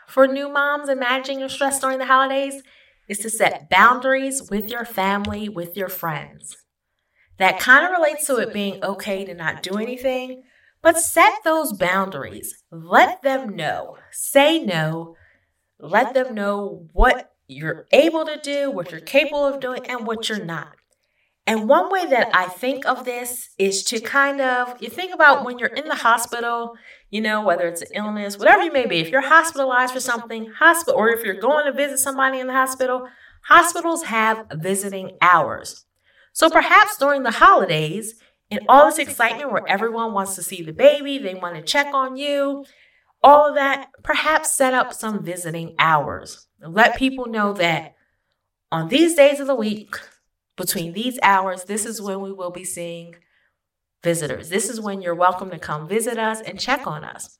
for 0.07 0.27
new 0.27 0.49
moms 0.49 0.89
and 0.89 0.99
managing 0.99 1.39
your 1.39 1.49
stress 1.49 1.79
during 1.79 1.99
the 1.99 2.05
holidays 2.05 2.63
is 3.07 3.19
to 3.19 3.29
set 3.29 3.69
boundaries 3.69 4.49
with 4.49 4.69
your 4.69 4.85
family, 4.85 5.47
with 5.47 5.77
your 5.77 5.89
friends. 5.89 6.57
That 7.37 7.59
kind 7.59 7.85
of 7.85 7.91
relates 7.91 8.25
to 8.27 8.37
it 8.37 8.53
being 8.53 8.83
okay 8.83 9.25
to 9.25 9.33
not 9.33 9.61
do 9.61 9.77
anything, 9.77 10.43
but 10.85 10.99
set 10.99 11.43
those 11.43 11.73
boundaries. 11.73 12.61
Let 12.69 13.23
them 13.23 13.55
know. 13.55 13.97
Say 14.11 14.59
no. 14.59 15.15
Let 15.79 16.13
them 16.13 16.35
know 16.35 16.87
what 16.93 17.33
you're 17.47 17.87
able 17.91 18.23
to 18.23 18.39
do, 18.39 18.69
what 18.69 18.91
you're 18.91 18.99
capable 18.99 19.47
of 19.47 19.59
doing, 19.59 19.83
and 19.87 20.05
what 20.05 20.29
you're 20.29 20.45
not. 20.45 20.75
And 21.47 21.67
one 21.67 21.91
way 21.91 22.05
that 22.05 22.29
I 22.35 22.45
think 22.45 22.85
of 22.85 23.03
this 23.03 23.49
is 23.57 23.83
to 23.85 23.99
kind 23.99 24.39
of, 24.39 24.79
you 24.79 24.89
think 24.89 25.11
about 25.11 25.43
when 25.43 25.57
you're 25.57 25.69
in 25.69 25.87
the 25.87 25.95
hospital, 25.95 26.75
you 27.09 27.19
know, 27.19 27.41
whether 27.41 27.67
it's 27.67 27.81
an 27.81 27.87
illness, 27.95 28.37
whatever 28.37 28.61
you 28.61 28.71
may 28.71 28.85
be, 28.85 28.99
if 28.99 29.09
you're 29.09 29.27
hospitalized 29.27 29.91
for 29.91 29.99
something, 29.99 30.51
hospital, 30.59 30.99
or 30.99 31.09
if 31.09 31.25
you're 31.25 31.33
going 31.33 31.65
to 31.65 31.73
visit 31.73 31.97
somebody 31.97 32.39
in 32.39 32.45
the 32.45 32.53
hospital, 32.53 33.07
hospitals 33.45 34.03
have 34.03 34.45
visiting 34.53 35.17
hours. 35.19 35.85
So 36.31 36.47
perhaps 36.47 36.97
during 36.97 37.23
the 37.23 37.31
holidays, 37.31 38.21
in 38.49 38.59
all 38.69 38.85
this 38.85 38.99
excitement 38.99 39.51
where 39.51 39.67
everyone 39.67 40.13
wants 40.13 40.35
to 40.35 40.43
see 40.43 40.61
the 40.61 40.73
baby, 40.73 41.17
they 41.17 41.33
want 41.33 41.55
to 41.55 41.61
check 41.61 41.93
on 41.93 42.15
you, 42.15 42.65
all 43.23 43.49
of 43.49 43.55
that, 43.55 43.89
perhaps 44.03 44.55
set 44.55 44.73
up 44.73 44.93
some 44.93 45.23
visiting 45.23 45.75
hours. 45.79 46.47
Let 46.61 46.97
people 46.97 47.25
know 47.25 47.53
that 47.53 47.95
on 48.71 48.87
these 48.89 49.15
days 49.15 49.39
of 49.39 49.47
the 49.47 49.55
week, 49.55 49.95
between 50.57 50.93
these 50.93 51.19
hours, 51.21 51.63
this 51.63 51.85
is 51.85 52.01
when 52.01 52.21
we 52.21 52.31
will 52.31 52.51
be 52.51 52.63
seeing 52.63 53.15
visitors. 54.03 54.49
This 54.49 54.69
is 54.69 54.79
when 54.79 55.01
you're 55.01 55.15
welcome 55.15 55.49
to 55.49 55.59
come 55.59 55.87
visit 55.87 56.17
us 56.17 56.39
and 56.41 56.59
check 56.59 56.85
on 56.87 57.03
us. 57.03 57.39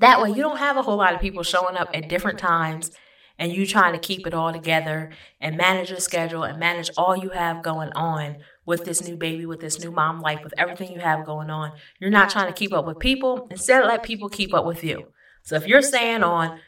That 0.00 0.20
way, 0.20 0.30
you 0.30 0.42
don't 0.42 0.58
have 0.58 0.76
a 0.76 0.82
whole 0.82 0.96
lot 0.96 1.14
of 1.14 1.20
people 1.20 1.42
showing 1.42 1.76
up 1.76 1.88
at 1.94 2.08
different 2.08 2.38
times 2.38 2.90
and 3.38 3.52
you 3.52 3.66
trying 3.66 3.92
to 3.92 3.98
keep 3.98 4.26
it 4.26 4.34
all 4.34 4.52
together 4.52 5.10
and 5.40 5.56
manage 5.56 5.90
your 5.90 6.00
schedule 6.00 6.42
and 6.42 6.58
manage 6.58 6.90
all 6.96 7.16
you 7.16 7.30
have 7.30 7.62
going 7.62 7.92
on 7.92 8.38
with 8.68 8.84
this 8.84 9.02
new 9.02 9.16
baby, 9.16 9.46
with 9.46 9.60
this 9.60 9.80
new 9.80 9.90
mom 9.90 10.20
life, 10.20 10.44
with 10.44 10.52
everything 10.58 10.92
you 10.92 11.00
have 11.00 11.24
going 11.24 11.48
on. 11.48 11.72
You're 11.98 12.10
not 12.10 12.28
trying 12.28 12.48
to 12.48 12.52
keep 12.52 12.74
up 12.74 12.84
with 12.84 12.98
people. 12.98 13.48
Instead, 13.50 13.86
let 13.86 14.02
people 14.02 14.28
keep 14.28 14.52
up 14.52 14.66
with 14.66 14.84
you. 14.84 15.06
So 15.42 15.56
if 15.56 15.66
you're 15.66 15.80
saying 15.80 16.22
on 16.22 16.60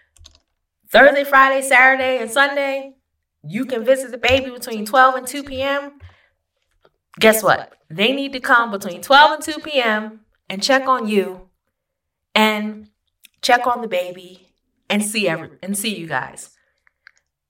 Thursday, 0.91 1.25
Friday, 1.25 1.61
Saturday, 1.61 2.17
and 2.17 2.31
Sunday, 2.31 2.95
you 3.45 3.67
can 3.67 3.85
visit 3.85 4.13
the 4.13 4.17
baby 4.17 4.49
between 4.49 4.87
12 4.87 5.15
and 5.15 5.27
2 5.27 5.45
p.m. 5.45 5.99
Guess 7.19 7.43
what? 7.43 7.75
They 7.91 8.13
need 8.13 8.33
to 8.33 8.41
come 8.41 8.71
between 8.71 9.03
12 9.03 9.33
and 9.33 9.43
2 9.43 9.61
p.m. 9.61 10.21
and 10.49 10.63
check 10.63 10.89
on 10.89 11.07
you 11.07 11.51
and 12.35 12.89
check 13.43 13.67
on 13.67 13.83
the 13.83 13.89
baby 13.89 14.49
and 14.89 15.05
see 15.05 15.29
every 15.29 15.51
and 15.63 15.77
see 15.77 15.95
you 15.95 16.07
guys. 16.07 16.57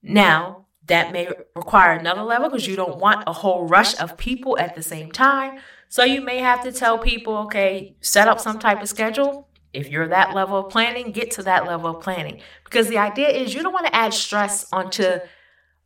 Now, 0.02 0.66
that 0.90 1.12
may 1.12 1.28
require 1.54 1.92
another 1.92 2.22
level 2.22 2.48
because 2.48 2.66
you 2.66 2.74
don't 2.74 2.98
want 2.98 3.22
a 3.26 3.32
whole 3.32 3.66
rush 3.66 3.98
of 4.00 4.16
people 4.16 4.58
at 4.58 4.74
the 4.74 4.82
same 4.82 5.10
time. 5.12 5.60
So 5.88 6.02
you 6.02 6.20
may 6.20 6.38
have 6.38 6.62
to 6.64 6.72
tell 6.72 6.98
people, 6.98 7.36
okay, 7.38 7.96
set 8.00 8.26
up 8.26 8.40
some 8.40 8.58
type 8.58 8.82
of 8.82 8.88
schedule. 8.88 9.48
If 9.72 9.88
you're 9.88 10.08
that 10.08 10.34
level 10.34 10.58
of 10.58 10.70
planning, 10.70 11.12
get 11.12 11.30
to 11.32 11.44
that 11.44 11.64
level 11.64 11.96
of 11.96 12.02
planning. 12.02 12.40
Because 12.64 12.88
the 12.88 12.98
idea 12.98 13.28
is 13.28 13.54
you 13.54 13.62
don't 13.62 13.72
want 13.72 13.86
to 13.86 13.94
add 13.94 14.12
stress 14.12 14.66
onto 14.72 15.18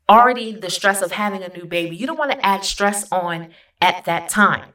already 0.08 0.52
the 0.52 0.70
stress 0.70 1.02
of 1.02 1.12
having 1.12 1.42
a 1.42 1.49
new 1.49 1.66
baby. 1.66 1.96
You 1.96 2.06
don't 2.06 2.18
want 2.18 2.30
to 2.32 2.44
add 2.44 2.64
stress 2.64 3.11
on 3.12 3.50
at 3.82 4.06
that 4.06 4.30
time. 4.30 4.70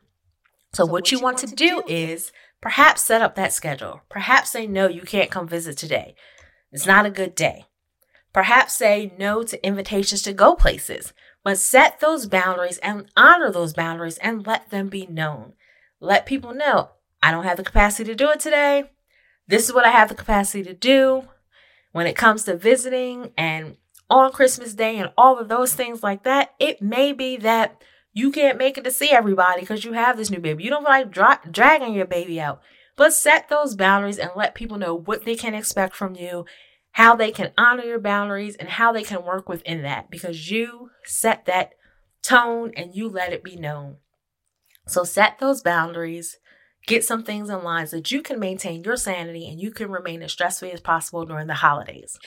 So, 0.73 0.85
what 0.85 1.11
you 1.11 1.19
want 1.19 1.39
to 1.39 1.47
do 1.47 1.81
is 1.87 2.31
perhaps 2.61 3.01
set 3.01 3.23
up 3.23 3.33
that 3.33 3.51
schedule. 3.51 4.01
Perhaps 4.09 4.51
say, 4.51 4.67
no, 4.67 4.87
you 4.87 5.01
can't 5.01 5.31
come 5.31 5.47
visit 5.47 5.75
today. 5.75 6.13
It's 6.71 6.85
not 6.85 7.07
a 7.07 7.11
good 7.11 7.33
day. 7.33 7.65
Perhaps 8.33 8.75
say 8.75 9.11
no 9.17 9.43
to 9.43 9.65
invitations 9.65 10.21
to 10.23 10.33
go 10.33 10.55
places, 10.55 11.13
but 11.43 11.57
set 11.57 11.99
those 11.99 12.27
boundaries 12.27 12.77
and 12.79 13.11
honor 13.17 13.51
those 13.51 13.73
boundaries 13.73 14.17
and 14.19 14.45
let 14.45 14.69
them 14.69 14.87
be 14.87 15.07
known. 15.07 15.53
Let 15.99 16.25
people 16.25 16.53
know 16.53 16.91
I 17.21 17.31
don't 17.31 17.43
have 17.43 17.57
the 17.57 17.63
capacity 17.63 18.09
to 18.09 18.15
do 18.15 18.29
it 18.29 18.39
today. 18.39 18.91
This 19.47 19.67
is 19.67 19.73
what 19.73 19.85
I 19.85 19.91
have 19.91 20.09
the 20.09 20.15
capacity 20.15 20.63
to 20.63 20.73
do. 20.73 21.23
When 21.91 22.05
it 22.05 22.15
comes 22.15 22.43
to 22.43 22.55
visiting 22.55 23.31
and 23.35 23.77
on 24.09 24.31
Christmas 24.31 24.73
Day 24.73 24.97
and 24.97 25.11
all 25.17 25.39
of 25.39 25.49
those 25.49 25.73
things 25.73 26.03
like 26.03 26.23
that, 26.23 26.53
it 26.59 26.81
may 26.81 27.13
be 27.13 27.37
that 27.37 27.81
you 28.13 28.31
can't 28.31 28.57
make 28.57 28.77
it 28.77 28.83
to 28.83 28.91
see 28.91 29.11
everybody 29.11 29.61
because 29.61 29.85
you 29.85 29.93
have 29.93 30.17
this 30.17 30.29
new 30.29 30.39
baby. 30.39 30.63
You 30.63 30.69
don't 30.69 30.83
like 30.83 31.11
dra- 31.11 31.41
dragging 31.49 31.93
your 31.93 32.05
baby 32.05 32.39
out, 32.39 32.61
but 32.95 33.13
set 33.13 33.49
those 33.49 33.75
boundaries 33.75 34.17
and 34.17 34.31
let 34.35 34.55
people 34.55 34.77
know 34.77 34.93
what 34.93 35.25
they 35.25 35.35
can 35.35 35.53
expect 35.53 35.95
from 35.95 36.15
you, 36.15 36.45
how 36.91 37.15
they 37.15 37.31
can 37.31 37.51
honor 37.57 37.83
your 37.83 37.99
boundaries, 37.99 38.55
and 38.55 38.69
how 38.69 38.91
they 38.91 39.03
can 39.03 39.23
work 39.23 39.47
within 39.47 39.83
that 39.83 40.09
because 40.09 40.51
you 40.51 40.89
set 41.05 41.45
that 41.45 41.73
tone 42.23 42.71
and 42.75 42.95
you 42.95 43.07
let 43.07 43.33
it 43.33 43.43
be 43.43 43.55
known. 43.55 43.97
So 44.87 45.03
set 45.03 45.39
those 45.39 45.61
boundaries 45.61 46.37
Get 46.87 47.03
some 47.03 47.23
things 47.23 47.49
in 47.49 47.63
line 47.63 47.85
so 47.87 47.97
that 47.97 48.11
you 48.11 48.21
can 48.21 48.39
maintain 48.39 48.83
your 48.83 48.97
sanity 48.97 49.47
and 49.47 49.59
you 49.61 49.71
can 49.71 49.91
remain 49.91 50.23
as 50.23 50.31
stress 50.31 50.59
free 50.59 50.71
as 50.71 50.81
possible 50.81 51.25
during 51.25 51.47
the 51.47 51.53
holidays. 51.53 52.17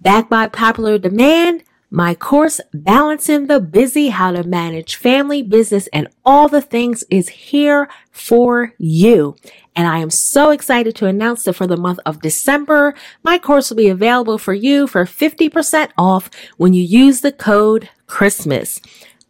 Backed 0.00 0.30
by 0.30 0.46
popular 0.46 0.98
demand, 0.98 1.64
my 1.94 2.12
course, 2.12 2.60
Balancing 2.72 3.46
the 3.46 3.60
Busy, 3.60 4.08
How 4.08 4.32
to 4.32 4.42
Manage 4.42 4.96
Family, 4.96 5.44
Business, 5.44 5.86
and 5.92 6.08
All 6.24 6.48
the 6.48 6.60
Things 6.60 7.04
is 7.08 7.28
here 7.28 7.88
for 8.10 8.74
you. 8.78 9.36
And 9.76 9.86
I 9.86 9.98
am 9.98 10.10
so 10.10 10.50
excited 10.50 10.96
to 10.96 11.06
announce 11.06 11.44
that 11.44 11.52
for 11.52 11.68
the 11.68 11.76
month 11.76 12.00
of 12.04 12.20
December, 12.20 12.96
my 13.22 13.38
course 13.38 13.70
will 13.70 13.76
be 13.76 13.86
available 13.86 14.38
for 14.38 14.52
you 14.52 14.88
for 14.88 15.04
50% 15.04 15.90
off 15.96 16.30
when 16.56 16.74
you 16.74 16.82
use 16.82 17.20
the 17.20 17.30
code 17.30 17.88
Christmas. 18.08 18.80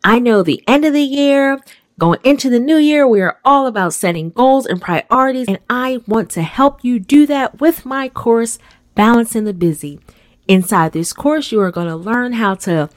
I 0.02 0.18
know 0.18 0.42
the 0.42 0.64
end 0.66 0.86
of 0.86 0.94
the 0.94 1.02
year, 1.02 1.60
Going 1.96 2.18
into 2.24 2.50
the 2.50 2.58
new 2.58 2.76
year, 2.76 3.06
we 3.06 3.20
are 3.20 3.38
all 3.44 3.68
about 3.68 3.94
setting 3.94 4.30
goals 4.30 4.66
and 4.66 4.82
priorities, 4.82 5.46
and 5.46 5.60
I 5.70 6.00
want 6.08 6.28
to 6.30 6.42
help 6.42 6.82
you 6.82 6.98
do 6.98 7.24
that 7.26 7.60
with 7.60 7.86
my 7.86 8.08
course, 8.08 8.58
Balancing 8.96 9.44
the 9.44 9.54
Busy. 9.54 10.00
Inside 10.46 10.92
this 10.92 11.12
course, 11.12 11.52
you 11.52 11.60
are 11.60 11.70
going 11.70 11.86
to 11.86 11.96
learn 11.96 12.34
how 12.34 12.54
to 12.54 12.90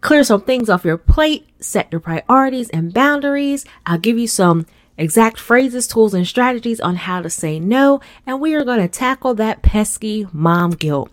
clear 0.00 0.24
some 0.24 0.42
things 0.42 0.68
off 0.68 0.84
your 0.84 0.96
plate, 0.98 1.46
set 1.60 1.92
your 1.92 2.00
priorities 2.00 2.68
and 2.70 2.92
boundaries. 2.92 3.64
I'll 3.86 3.98
give 3.98 4.18
you 4.18 4.26
some 4.26 4.66
exact 4.98 5.38
phrases, 5.38 5.86
tools, 5.86 6.14
and 6.14 6.26
strategies 6.26 6.80
on 6.80 6.96
how 6.96 7.22
to 7.22 7.30
say 7.30 7.60
no, 7.60 8.00
and 8.26 8.40
we 8.40 8.54
are 8.54 8.64
going 8.64 8.80
to 8.80 8.88
tackle 8.88 9.34
that 9.34 9.62
pesky 9.62 10.26
mom 10.32 10.72
guilt. 10.72 11.10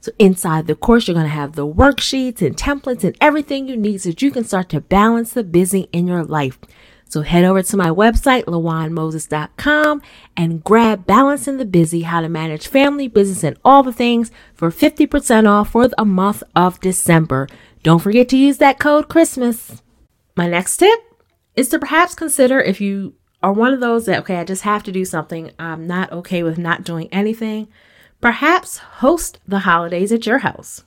So 0.00 0.12
inside 0.18 0.66
the 0.66 0.74
course, 0.74 1.08
you're 1.08 1.14
going 1.14 1.24
to 1.24 1.30
have 1.30 1.52
the 1.52 1.66
worksheets 1.66 2.42
and 2.42 2.56
templates 2.56 3.04
and 3.04 3.16
everything 3.20 3.68
you 3.68 3.76
need 3.76 4.02
so 4.02 4.10
that 4.10 4.20
you 4.20 4.30
can 4.30 4.44
start 4.44 4.68
to 4.70 4.80
balance 4.82 5.32
the 5.32 5.42
busy 5.42 5.88
in 5.92 6.06
your 6.06 6.24
life. 6.24 6.58
So 7.14 7.22
head 7.22 7.44
over 7.44 7.62
to 7.62 7.76
my 7.76 7.90
website, 7.90 8.42
lawanmoses.com 8.46 10.02
and 10.36 10.64
grab 10.64 11.06
Balancing 11.06 11.58
the 11.58 11.64
Busy, 11.64 12.00
how 12.00 12.20
to 12.20 12.28
manage 12.28 12.66
family, 12.66 13.06
business, 13.06 13.44
and 13.44 13.56
all 13.64 13.84
the 13.84 13.92
things 13.92 14.32
for 14.52 14.68
50% 14.68 15.48
off 15.48 15.70
for 15.70 15.86
the 15.86 16.04
month 16.04 16.42
of 16.56 16.80
December. 16.80 17.46
Don't 17.84 18.00
forget 18.00 18.28
to 18.30 18.36
use 18.36 18.58
that 18.58 18.80
code 18.80 19.08
Christmas. 19.08 19.80
My 20.34 20.48
next 20.48 20.78
tip 20.78 20.98
is 21.54 21.68
to 21.68 21.78
perhaps 21.78 22.16
consider 22.16 22.60
if 22.60 22.80
you 22.80 23.14
are 23.44 23.52
one 23.52 23.72
of 23.72 23.78
those 23.78 24.06
that, 24.06 24.18
okay, 24.22 24.38
I 24.38 24.44
just 24.44 24.62
have 24.62 24.82
to 24.82 24.90
do 24.90 25.04
something. 25.04 25.52
I'm 25.56 25.86
not 25.86 26.10
okay 26.10 26.42
with 26.42 26.58
not 26.58 26.82
doing 26.82 27.08
anything. 27.12 27.68
Perhaps 28.20 28.78
host 28.78 29.38
the 29.46 29.60
holidays 29.60 30.10
at 30.10 30.26
your 30.26 30.38
house. 30.38 30.82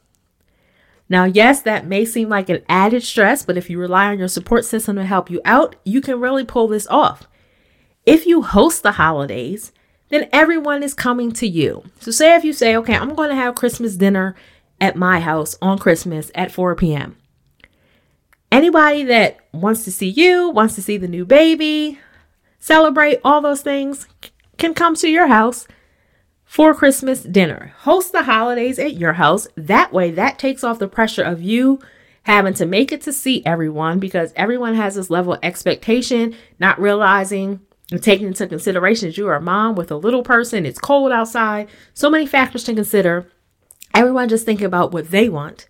Now, 1.09 1.23
yes, 1.23 1.61
that 1.61 1.87
may 1.87 2.05
seem 2.05 2.29
like 2.29 2.49
an 2.49 2.63
added 2.67 3.03
stress, 3.03 3.45
but 3.45 3.57
if 3.57 3.69
you 3.69 3.79
rely 3.79 4.07
on 4.07 4.19
your 4.19 4.27
support 4.27 4.65
system 4.65 4.97
to 4.97 5.05
help 5.05 5.29
you 5.29 5.39
out, 5.45 5.75
you 5.83 6.01
can 6.01 6.19
really 6.19 6.43
pull 6.43 6.67
this 6.67 6.87
off. 6.87 7.27
If 8.05 8.25
you 8.25 8.41
host 8.41 8.83
the 8.83 8.93
holidays, 8.93 9.71
then 10.09 10.29
everyone 10.31 10.83
is 10.83 10.93
coming 10.93 11.31
to 11.33 11.47
you. 11.47 11.83
So, 11.99 12.11
say 12.11 12.35
if 12.35 12.43
you 12.43 12.53
say, 12.53 12.75
okay, 12.77 12.95
I'm 12.95 13.15
going 13.15 13.29
to 13.29 13.35
have 13.35 13.55
Christmas 13.55 13.95
dinner 13.95 14.35
at 14.79 14.95
my 14.95 15.19
house 15.19 15.57
on 15.61 15.77
Christmas 15.77 16.31
at 16.35 16.51
4 16.51 16.75
p.m. 16.75 17.17
Anybody 18.51 19.03
that 19.05 19.39
wants 19.51 19.83
to 19.85 19.91
see 19.91 20.09
you, 20.09 20.49
wants 20.49 20.75
to 20.75 20.81
see 20.81 20.97
the 20.97 21.07
new 21.07 21.25
baby, 21.25 21.99
celebrate 22.59 23.19
all 23.23 23.41
those 23.41 23.61
things, 23.61 24.07
can 24.57 24.73
come 24.73 24.95
to 24.95 25.09
your 25.09 25.27
house 25.27 25.67
for 26.47 26.73
Christmas 26.73 27.21
dinner. 27.21 27.73
Host 27.79 28.13
the 28.13 28.23
holidays 28.23 28.79
at 28.79 28.95
your 28.95 29.13
house. 29.13 29.47
That 29.55 29.91
way, 29.93 30.09
that 30.11 30.39
takes 30.39 30.63
off 30.63 30.79
the 30.79 30.87
pressure 30.87 31.23
of 31.23 31.41
you 31.41 31.79
having 32.23 32.53
to 32.55 32.65
make 32.65 32.91
it 32.91 33.01
to 33.01 33.13
see 33.13 33.45
everyone 33.45 33.99
because 33.99 34.33
everyone 34.35 34.73
has 34.75 34.95
this 34.95 35.09
level 35.09 35.33
of 35.33 35.39
expectation, 35.43 36.35
not 36.57 36.79
realizing 36.79 37.59
and 37.91 38.01
taking 38.01 38.27
into 38.27 38.47
consideration 38.47 39.09
that 39.09 39.17
you 39.17 39.27
are 39.27 39.35
a 39.35 39.41
mom 39.41 39.75
with 39.75 39.91
a 39.91 39.95
little 39.95 40.23
person, 40.23 40.65
it's 40.65 40.79
cold 40.79 41.11
outside, 41.11 41.69
so 41.93 42.09
many 42.09 42.25
factors 42.25 42.63
to 42.65 42.73
consider. 42.73 43.29
Everyone 43.93 44.27
just 44.27 44.45
thinking 44.45 44.65
about 44.65 44.91
what 44.91 45.09
they 45.11 45.29
want. 45.29 45.67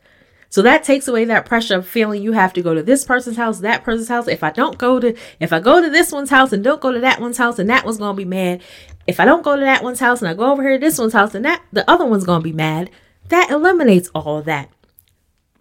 So 0.50 0.62
that 0.62 0.84
takes 0.84 1.08
away 1.08 1.26
that 1.26 1.46
pressure 1.46 1.76
of 1.76 1.88
feeling 1.88 2.24
you 2.24 2.32
have 2.32 2.54
to 2.54 2.62
go 2.62 2.74
to 2.74 2.82
this 2.82 3.04
person's 3.04 3.38
house, 3.38 3.60
that 3.60 3.84
person's 3.84 4.08
house. 4.08 4.28
If 4.28 4.44
I 4.44 4.52
don't 4.52 4.78
go 4.78 5.00
to, 5.00 5.16
if 5.40 5.52
I 5.52 5.60
go 5.60 5.82
to 5.82 5.90
this 5.90 6.12
one's 6.12 6.30
house 6.30 6.54
and 6.54 6.64
don't 6.64 6.82
go 6.82 6.92
to 6.92 7.02
that 7.02 7.20
one's 7.20 7.38
house, 7.38 7.60
and 7.60 7.70
that 7.70 7.86
one's 7.86 7.98
gonna 7.98 8.16
be 8.16 8.26
mad. 8.26 8.62
If 9.08 9.20
I 9.20 9.26
don't 9.26 9.44
go 9.44 9.56
to 9.56 9.62
that 9.62 9.84
one's 9.84 10.02
house 10.02 10.22
and 10.22 10.30
I 10.30 10.34
go 10.34 10.52
over 10.52 10.62
here 10.62 10.74
to 10.74 10.86
this 10.86 11.00
one's 11.00 11.14
house 11.14 11.34
and 11.34 11.46
that 11.46 11.64
the 11.72 11.90
other 11.90 12.06
one's 12.06 12.26
gonna 12.26 12.44
be 12.44 12.54
mad. 12.54 12.90
That 13.30 13.50
eliminates 13.50 14.10
all 14.14 14.42
that. 14.44 14.70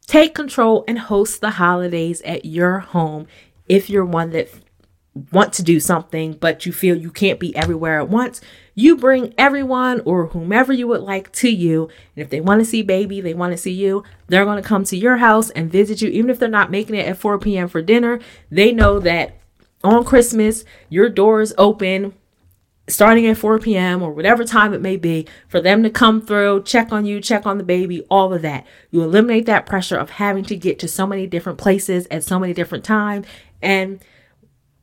Take 0.07 0.35
control 0.35 0.85
and 0.87 0.99
host 0.99 1.41
the 1.41 1.51
holidays 1.51 2.23
at 2.23 2.45
your 2.45 2.81
home 2.81 3.27
if 3.69 3.91
you're 3.91 4.05
one 4.05 4.31
that 4.31 4.49
want 5.33 5.53
to 5.55 5.63
do 5.63 5.81
something, 5.81 6.35
but 6.35 6.67
you 6.67 6.73
feel 6.73 6.97
you 6.97 7.11
can't 7.11 7.41
be 7.41 7.57
everywhere 7.57 7.99
at 8.01 8.09
once, 8.09 8.41
you 8.75 8.97
bring 8.97 9.33
everyone 9.39 10.01
or 10.05 10.27
whomever 10.27 10.73
you 10.73 10.87
would 10.87 11.01
like 11.01 11.33
to 11.33 11.49
you. 11.49 11.85
And 12.15 12.23
if 12.23 12.31
they 12.31 12.41
want 12.41 12.61
to 12.61 12.65
see 12.65 12.83
baby, 12.83 13.21
they 13.21 13.35
want 13.35 13.53
to 13.53 13.57
see 13.57 13.73
you, 13.73 14.05
they're 14.29 14.45
going 14.45 14.63
to 14.63 14.69
come 14.69 14.85
to 14.85 14.97
your 14.97 15.17
house 15.17 15.51
and 15.51 15.73
visit 15.73 16.03
you. 16.03 16.11
Even 16.11 16.31
if 16.31 16.39
they're 16.39 16.49
not 16.49 16.71
making 16.71 16.97
it 16.97 17.07
at 17.07 17.17
4 17.17 17.39
p.m. 17.39 17.69
for 17.69 17.81
dinner, 17.81 18.21
they 18.51 18.73
know 18.73 18.99
that 19.01 19.39
on 19.83 20.05
Christmas, 20.05 20.65
your 20.89 21.09
door 21.09 21.41
is 21.41 21.55
open 21.57 22.15
starting 22.89 23.27
at 23.27 23.37
4 23.37 23.59
p.m. 23.59 24.03
or 24.03 24.13
whatever 24.13 24.45
time 24.45 24.73
it 24.73 24.81
may 24.81 24.97
be 24.97 25.27
for 25.49 25.61
them 25.61 25.83
to 25.83 25.91
come 25.91 26.21
through, 26.21 26.63
check 26.63 26.93
on 26.93 27.05
you, 27.05 27.21
check 27.21 27.47
on 27.47 27.59
the 27.59 27.65
baby, 27.65 28.03
all 28.11 28.33
of 28.33 28.43
that. 28.43 28.67
You 28.91 29.03
eliminate 29.03 29.47
that 29.47 29.67
pressure 29.67 29.97
of 29.97 30.11
having 30.11 30.45
to 30.45 30.57
get 30.57 30.79
to 30.81 30.89
so 30.89 31.07
many 31.07 31.27
different 31.27 31.59
places 31.59 32.07
at 32.11 32.25
so 32.25 32.39
many 32.39 32.53
different 32.53 32.85
times 32.85 33.27
and 33.61 34.01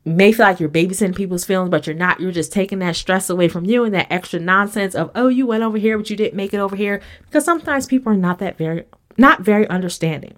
may 0.04 0.32
feel 0.32 0.46
like 0.46 0.60
you're 0.60 0.68
babysitting 0.68 1.16
people's 1.16 1.46
feelings, 1.46 1.70
but 1.70 1.86
you're 1.86 1.96
not. 1.96 2.20
You're 2.20 2.30
just 2.30 2.52
taking 2.52 2.80
that 2.80 2.96
stress 2.96 3.30
away 3.30 3.48
from 3.48 3.64
you 3.64 3.84
and 3.84 3.94
that 3.94 4.12
extra 4.12 4.38
nonsense 4.38 4.94
of, 4.94 5.10
oh, 5.14 5.28
you 5.28 5.46
went 5.46 5.62
over 5.62 5.78
here, 5.78 5.96
but 5.96 6.10
you 6.10 6.16
didn't 6.16 6.36
make 6.36 6.52
it 6.52 6.60
over 6.60 6.76
here. 6.76 7.00
Because 7.24 7.44
sometimes 7.44 7.86
people 7.86 8.12
are 8.12 8.16
not 8.16 8.38
that 8.40 8.58
very, 8.58 8.84
not 9.16 9.40
very 9.40 9.66
understanding. 9.68 10.36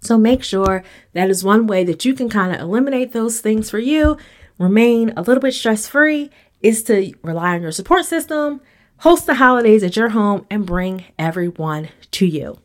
So 0.00 0.18
make 0.18 0.42
sure 0.42 0.82
that 1.12 1.30
is 1.30 1.44
one 1.44 1.66
way 1.66 1.84
that 1.84 2.04
you 2.04 2.14
can 2.14 2.28
kind 2.28 2.52
of 2.54 2.60
eliminate 2.60 3.12
those 3.12 3.40
things 3.40 3.70
for 3.70 3.78
you, 3.78 4.16
remain 4.58 5.12
a 5.16 5.22
little 5.22 5.42
bit 5.42 5.54
stress 5.54 5.86
free, 5.86 6.30
is 6.60 6.82
to 6.84 7.12
rely 7.22 7.54
on 7.54 7.62
your 7.62 7.72
support 7.72 8.04
system, 8.04 8.60
host 8.98 9.26
the 9.26 9.34
holidays 9.34 9.82
at 9.82 9.96
your 9.96 10.10
home, 10.10 10.46
and 10.50 10.66
bring 10.66 11.04
everyone 11.18 11.88
to 12.10 12.26
you. 12.26 12.58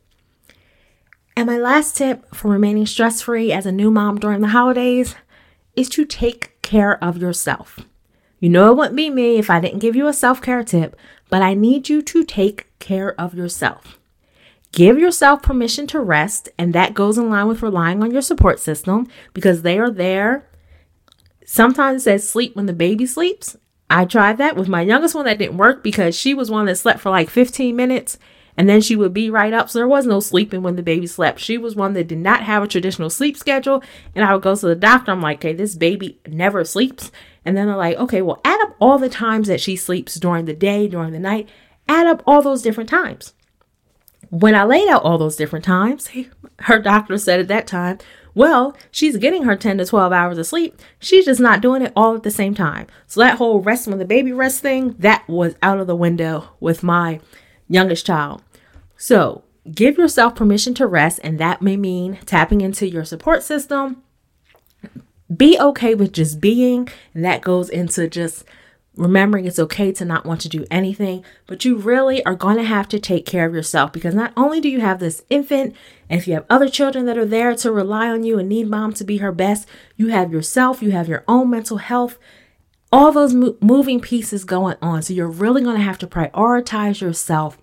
And 1.37 1.47
my 1.47 1.57
last 1.57 1.97
tip 1.97 2.33
for 2.33 2.49
remaining 2.49 2.85
stress 2.85 3.21
free 3.21 3.51
as 3.51 3.65
a 3.65 3.71
new 3.71 3.91
mom 3.91 4.19
during 4.19 4.41
the 4.41 4.49
holidays 4.49 5.15
is 5.75 5.89
to 5.89 6.05
take 6.05 6.61
care 6.61 7.03
of 7.03 7.17
yourself. 7.17 7.79
You 8.39 8.49
know, 8.49 8.71
it 8.71 8.77
wouldn't 8.77 8.95
be 8.95 9.09
me 9.09 9.37
if 9.37 9.49
I 9.49 9.59
didn't 9.59 9.79
give 9.79 9.95
you 9.95 10.07
a 10.07 10.13
self 10.13 10.41
care 10.41 10.63
tip, 10.63 10.95
but 11.29 11.41
I 11.41 11.53
need 11.53 11.89
you 11.89 12.01
to 12.01 12.23
take 12.23 12.67
care 12.79 13.19
of 13.19 13.33
yourself. 13.33 13.99
Give 14.71 14.99
yourself 14.99 15.41
permission 15.41 15.87
to 15.87 15.99
rest, 15.99 16.49
and 16.57 16.73
that 16.73 16.93
goes 16.93 17.17
in 17.17 17.29
line 17.29 17.47
with 17.47 17.61
relying 17.61 18.03
on 18.03 18.11
your 18.11 18.21
support 18.21 18.59
system 18.59 19.07
because 19.33 19.61
they 19.61 19.79
are 19.79 19.89
there. 19.89 20.49
Sometimes 21.45 22.01
it 22.01 22.03
says 22.03 22.29
sleep 22.29 22.55
when 22.55 22.65
the 22.65 22.73
baby 22.73 23.05
sleeps. 23.05 23.57
I 23.89 24.05
tried 24.05 24.37
that 24.39 24.55
with 24.55 24.67
my 24.67 24.81
youngest 24.81 25.15
one 25.15 25.25
that 25.25 25.37
didn't 25.37 25.57
work 25.57 25.83
because 25.83 26.15
she 26.17 26.33
was 26.33 26.49
one 26.49 26.65
that 26.65 26.77
slept 26.77 26.99
for 26.99 27.09
like 27.09 27.29
15 27.29 27.75
minutes 27.75 28.17
and 28.57 28.69
then 28.69 28.81
she 28.81 28.95
would 28.95 29.13
be 29.13 29.29
right 29.29 29.53
up. 29.53 29.69
So 29.69 29.79
there 29.79 29.87
was 29.87 30.05
no 30.05 30.19
sleeping 30.19 30.63
when 30.63 30.75
the 30.75 30.83
baby 30.83 31.07
slept. 31.07 31.39
She 31.39 31.57
was 31.57 31.75
one 31.75 31.93
that 31.93 32.07
did 32.07 32.19
not 32.19 32.43
have 32.43 32.63
a 32.63 32.67
traditional 32.67 33.09
sleep 33.09 33.37
schedule. 33.37 33.83
And 34.13 34.23
I 34.23 34.33
would 34.33 34.43
go 34.43 34.55
to 34.55 34.67
the 34.67 34.75
doctor. 34.75 35.11
I'm 35.11 35.21
like, 35.21 35.39
okay, 35.39 35.53
this 35.53 35.75
baby 35.75 36.19
never 36.27 36.63
sleeps. 36.63 37.11
And 37.43 37.55
then 37.55 37.67
they're 37.67 37.75
like, 37.75 37.97
okay, 37.97 38.21
well, 38.21 38.41
add 38.45 38.61
up 38.61 38.75
all 38.79 38.97
the 38.97 39.09
times 39.09 39.47
that 39.47 39.61
she 39.61 39.75
sleeps 39.75 40.15
during 40.15 40.45
the 40.45 40.53
day, 40.53 40.87
during 40.87 41.11
the 41.11 41.19
night, 41.19 41.49
add 41.87 42.07
up 42.07 42.23
all 42.25 42.41
those 42.41 42.61
different 42.61 42.89
times. 42.89 43.33
When 44.29 44.55
I 44.55 44.63
laid 44.63 44.87
out 44.87 45.03
all 45.03 45.17
those 45.17 45.35
different 45.35 45.65
times, 45.65 46.09
her 46.59 46.79
doctor 46.79 47.17
said 47.17 47.39
at 47.39 47.47
that 47.49 47.67
time, 47.67 47.99
well, 48.35 48.75
she's 48.91 49.17
getting 49.17 49.43
her 49.43 49.55
10 49.55 49.77
to 49.79 49.85
12 49.85 50.11
hours 50.11 50.37
of 50.37 50.45
sleep. 50.45 50.79
She's 50.99 51.25
just 51.25 51.39
not 51.39 51.61
doing 51.61 51.81
it 51.81 51.93
all 51.95 52.15
at 52.15 52.23
the 52.23 52.31
same 52.31 52.53
time. 52.53 52.87
So 53.07 53.21
that 53.21 53.37
whole 53.37 53.61
rest 53.61 53.87
when 53.87 53.97
the 53.97 54.05
baby 54.05 54.33
rest 54.33 54.61
thing, 54.61 54.95
that 54.99 55.27
was 55.27 55.55
out 55.63 55.79
of 55.79 55.87
the 55.87 55.95
window 55.95 56.49
with 56.59 56.83
my 56.83 57.21
youngest 57.69 58.05
child. 58.05 58.43
So 58.97 59.43
give 59.73 59.97
yourself 59.97 60.35
permission 60.35 60.73
to 60.75 60.85
rest, 60.85 61.19
and 61.23 61.39
that 61.39 61.61
may 61.61 61.77
mean 61.77 62.19
tapping 62.25 62.61
into 62.61 62.87
your 62.87 63.05
support 63.05 63.41
system. 63.41 64.03
Be 65.35 65.57
okay 65.59 65.95
with 65.95 66.11
just 66.11 66.39
being, 66.39 66.89
and 67.13 67.25
that 67.25 67.41
goes 67.41 67.69
into 67.69 68.07
just 68.07 68.43
remembering 68.97 69.45
it's 69.45 69.59
okay 69.59 69.91
to 69.91 70.05
not 70.05 70.25
want 70.25 70.41
to 70.41 70.49
do 70.49 70.65
anything, 70.71 71.23
but 71.47 71.65
you 71.65 71.75
really 71.75 72.25
are 72.25 72.35
going 72.35 72.57
to 72.57 72.63
have 72.63 72.87
to 72.89 72.99
take 72.99 73.25
care 73.25 73.45
of 73.45 73.53
yourself 73.53 73.91
because 73.91 74.15
not 74.15 74.33
only 74.37 74.61
do 74.61 74.69
you 74.69 74.81
have 74.81 74.99
this 74.99 75.23
infant, 75.29 75.75
and 76.09 76.19
if 76.19 76.27
you 76.27 76.33
have 76.33 76.45
other 76.49 76.69
children 76.69 77.05
that 77.05 77.17
are 77.17 77.25
there 77.25 77.55
to 77.55 77.71
rely 77.71 78.09
on 78.09 78.23
you 78.23 78.39
and 78.39 78.49
need 78.49 78.69
mom 78.69 78.93
to 78.93 79.03
be 79.03 79.17
her 79.17 79.31
best, 79.31 79.67
you 79.97 80.07
have 80.07 80.31
yourself, 80.31 80.81
you 80.81 80.91
have 80.91 81.07
your 81.07 81.23
own 81.27 81.49
mental 81.49 81.77
health, 81.77 82.17
all 82.91 83.11
those 83.11 83.33
mo- 83.33 83.57
moving 83.59 83.99
pieces 83.99 84.45
going 84.45 84.77
on. 84.81 85.01
So 85.01 85.13
you're 85.13 85.27
really 85.27 85.61
going 85.61 85.77
to 85.77 85.83
have 85.83 85.97
to 85.99 86.07
prioritize 86.07 87.01
yourself, 87.01 87.57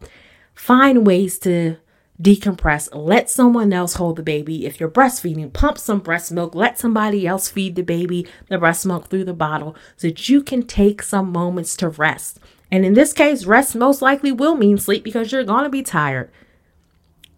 find 0.54 1.06
ways 1.06 1.38
to 1.40 1.76
decompress, 2.22 2.88
let 2.92 3.28
someone 3.28 3.72
else 3.72 3.94
hold 3.94 4.16
the 4.16 4.22
baby. 4.22 4.64
If 4.64 4.78
you're 4.78 4.88
breastfeeding, 4.88 5.52
pump 5.52 5.78
some 5.78 6.00
breast 6.00 6.30
milk, 6.30 6.54
let 6.54 6.78
somebody 6.78 7.26
else 7.26 7.48
feed 7.48 7.74
the 7.76 7.82
baby 7.82 8.26
the 8.48 8.58
breast 8.58 8.86
milk 8.86 9.08
through 9.08 9.24
the 9.24 9.32
bottle 9.32 9.74
so 9.96 10.08
that 10.08 10.28
you 10.28 10.42
can 10.42 10.62
take 10.62 11.02
some 11.02 11.32
moments 11.32 11.76
to 11.76 11.88
rest. 11.88 12.38
And 12.70 12.86
in 12.86 12.94
this 12.94 13.12
case, 13.12 13.44
rest 13.44 13.74
most 13.74 14.00
likely 14.00 14.32
will 14.32 14.54
mean 14.54 14.78
sleep 14.78 15.04
because 15.04 15.32
you're 15.32 15.44
going 15.44 15.64
to 15.64 15.70
be 15.70 15.82
tired. 15.82 16.30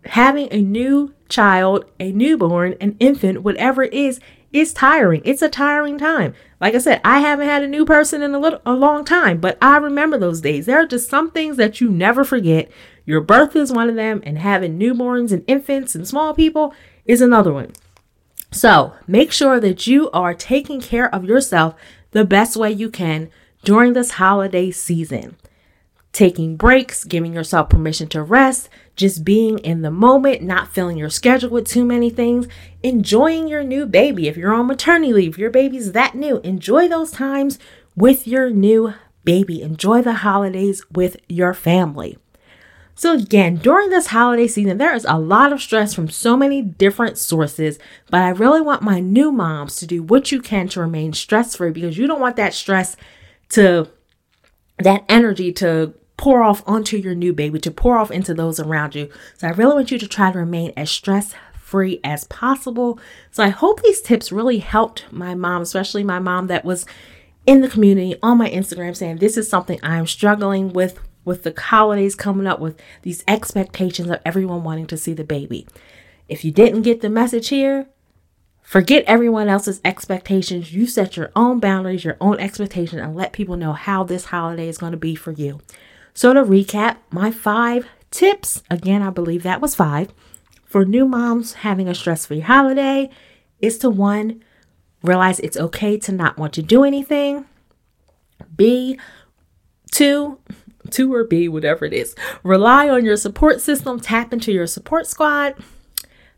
Having 0.04 0.48
a 0.52 0.60
new 0.60 1.14
child, 1.28 1.86
a 1.98 2.12
newborn, 2.12 2.76
an 2.80 2.96
infant, 3.00 3.42
whatever 3.42 3.82
it 3.82 3.94
is, 3.94 4.20
is 4.52 4.72
tiring. 4.72 5.20
It's 5.24 5.42
a 5.42 5.48
tiring 5.48 5.98
time. 5.98 6.34
Like 6.60 6.74
I 6.74 6.78
said, 6.78 7.00
I 7.04 7.18
haven't 7.18 7.48
had 7.48 7.64
a 7.64 7.68
new 7.68 7.84
person 7.84 8.22
in 8.22 8.34
a 8.34 8.38
little 8.38 8.62
a 8.64 8.72
long 8.72 9.04
time, 9.04 9.40
but 9.40 9.58
I 9.60 9.78
remember 9.78 10.16
those 10.16 10.40
days. 10.40 10.66
There 10.66 10.80
are 10.80 10.86
just 10.86 11.10
some 11.10 11.32
things 11.32 11.56
that 11.56 11.80
you 11.80 11.90
never 11.90 12.24
forget. 12.24 12.70
Your 13.04 13.20
birth 13.20 13.54
is 13.54 13.72
one 13.72 13.88
of 13.88 13.96
them, 13.96 14.22
and 14.24 14.38
having 14.38 14.78
newborns 14.78 15.32
and 15.32 15.44
infants 15.46 15.94
and 15.94 16.06
small 16.06 16.34
people 16.34 16.74
is 17.04 17.20
another 17.20 17.52
one. 17.52 17.72
So, 18.50 18.94
make 19.06 19.32
sure 19.32 19.60
that 19.60 19.86
you 19.86 20.10
are 20.12 20.34
taking 20.34 20.80
care 20.80 21.12
of 21.14 21.24
yourself 21.24 21.74
the 22.12 22.24
best 22.24 22.56
way 22.56 22.70
you 22.70 22.90
can 22.90 23.30
during 23.64 23.92
this 23.92 24.12
holiday 24.12 24.70
season 24.70 25.36
taking 26.14 26.56
breaks, 26.56 27.04
giving 27.04 27.34
yourself 27.34 27.68
permission 27.68 28.08
to 28.08 28.22
rest, 28.22 28.70
just 28.96 29.24
being 29.24 29.58
in 29.58 29.82
the 29.82 29.90
moment, 29.90 30.40
not 30.40 30.72
filling 30.72 30.96
your 30.96 31.10
schedule 31.10 31.50
with 31.50 31.66
too 31.66 31.84
many 31.84 32.08
things, 32.08 32.46
enjoying 32.82 33.48
your 33.48 33.64
new 33.64 33.84
baby. 33.84 34.28
If 34.28 34.36
you're 34.36 34.54
on 34.54 34.68
maternity 34.68 35.12
leave, 35.12 35.36
your 35.36 35.50
baby's 35.50 35.92
that 35.92 36.14
new, 36.14 36.38
enjoy 36.38 36.88
those 36.88 37.10
times 37.10 37.58
with 37.96 38.26
your 38.26 38.48
new 38.48 38.94
baby. 39.24 39.60
Enjoy 39.60 40.00
the 40.00 40.14
holidays 40.14 40.84
with 40.90 41.16
your 41.28 41.52
family. 41.52 42.16
So, 42.96 43.14
again, 43.14 43.56
during 43.56 43.90
this 43.90 44.08
holiday 44.08 44.46
season, 44.46 44.78
there 44.78 44.94
is 44.94 45.04
a 45.08 45.18
lot 45.18 45.52
of 45.52 45.60
stress 45.60 45.94
from 45.94 46.08
so 46.08 46.36
many 46.36 46.62
different 46.62 47.18
sources, 47.18 47.78
but 48.10 48.22
I 48.22 48.28
really 48.30 48.60
want 48.60 48.82
my 48.82 49.00
new 49.00 49.32
moms 49.32 49.76
to 49.76 49.86
do 49.86 50.02
what 50.02 50.30
you 50.30 50.40
can 50.40 50.68
to 50.68 50.80
remain 50.80 51.12
stress 51.12 51.56
free 51.56 51.72
because 51.72 51.98
you 51.98 52.06
don't 52.06 52.20
want 52.20 52.36
that 52.36 52.54
stress 52.54 52.96
to, 53.50 53.88
that 54.78 55.04
energy 55.08 55.52
to 55.54 55.94
pour 56.16 56.42
off 56.42 56.62
onto 56.66 56.96
your 56.96 57.14
new 57.14 57.32
baby, 57.32 57.58
to 57.58 57.70
pour 57.70 57.98
off 57.98 58.10
into 58.10 58.32
those 58.32 58.60
around 58.60 58.94
you. 58.94 59.10
So 59.38 59.48
I 59.48 59.50
really 59.50 59.74
want 59.74 59.90
you 59.90 59.98
to 59.98 60.08
try 60.08 60.30
to 60.30 60.38
remain 60.38 60.72
as 60.76 60.90
stress 60.90 61.34
free 61.58 61.98
as 62.04 62.24
possible. 62.24 63.00
So 63.32 63.42
I 63.42 63.48
hope 63.48 63.82
these 63.82 64.00
tips 64.00 64.30
really 64.30 64.58
helped 64.58 65.06
my 65.10 65.34
mom, 65.34 65.62
especially 65.62 66.04
my 66.04 66.20
mom 66.20 66.46
that 66.46 66.64
was 66.64 66.86
in 67.46 67.60
the 67.60 67.68
community 67.68 68.14
on 68.22 68.38
my 68.38 68.48
Instagram 68.48 68.96
saying 68.96 69.16
this 69.16 69.36
is 69.36 69.48
something 69.48 69.80
I'm 69.82 70.06
struggling 70.06 70.72
with 70.72 71.00
with 71.24 71.42
the 71.42 71.54
holidays 71.58 72.14
coming 72.14 72.46
up 72.46 72.60
with 72.60 72.80
these 73.02 73.24
expectations 73.26 74.10
of 74.10 74.20
everyone 74.24 74.64
wanting 74.64 74.86
to 74.86 74.96
see 74.96 75.12
the 75.12 75.24
baby. 75.24 75.66
If 76.28 76.44
you 76.44 76.50
didn't 76.50 76.82
get 76.82 77.00
the 77.00 77.10
message 77.10 77.48
here, 77.48 77.86
forget 78.62 79.04
everyone 79.06 79.48
else's 79.48 79.80
expectations. 79.84 80.72
You 80.72 80.86
set 80.86 81.16
your 81.16 81.30
own 81.36 81.60
boundaries, 81.60 82.04
your 82.04 82.16
own 82.20 82.40
expectations, 82.40 83.02
and 83.02 83.14
let 83.14 83.32
people 83.32 83.56
know 83.56 83.72
how 83.72 84.04
this 84.04 84.26
holiday 84.26 84.68
is 84.68 84.78
going 84.78 84.92
to 84.92 84.98
be 84.98 85.14
for 85.14 85.32
you. 85.32 85.60
So, 86.14 86.32
to 86.32 86.42
recap, 86.42 86.98
my 87.10 87.30
five 87.30 87.86
tips 88.10 88.62
again, 88.70 89.02
I 89.02 89.10
believe 89.10 89.42
that 89.42 89.60
was 89.60 89.74
five 89.74 90.12
for 90.74 90.84
new 90.84 91.06
moms 91.06 91.52
having 91.52 91.86
a 91.86 91.94
stress 91.94 92.26
free 92.26 92.40
holiday 92.40 93.08
is 93.60 93.78
to 93.78 93.88
one, 93.88 94.42
realize 95.04 95.38
it's 95.38 95.56
okay 95.56 95.96
to 95.98 96.10
not 96.10 96.36
want 96.36 96.52
to 96.54 96.62
do 96.62 96.82
anything. 96.82 97.44
B, 98.56 98.98
two, 99.92 100.40
two 100.94 101.12
or 101.12 101.24
B, 101.24 101.48
whatever 101.48 101.84
it 101.84 101.92
is, 101.92 102.14
rely 102.42 102.88
on 102.88 103.04
your 103.04 103.16
support 103.16 103.60
system, 103.60 104.00
tap 104.00 104.32
into 104.32 104.52
your 104.52 104.66
support 104.66 105.06
squad. 105.06 105.54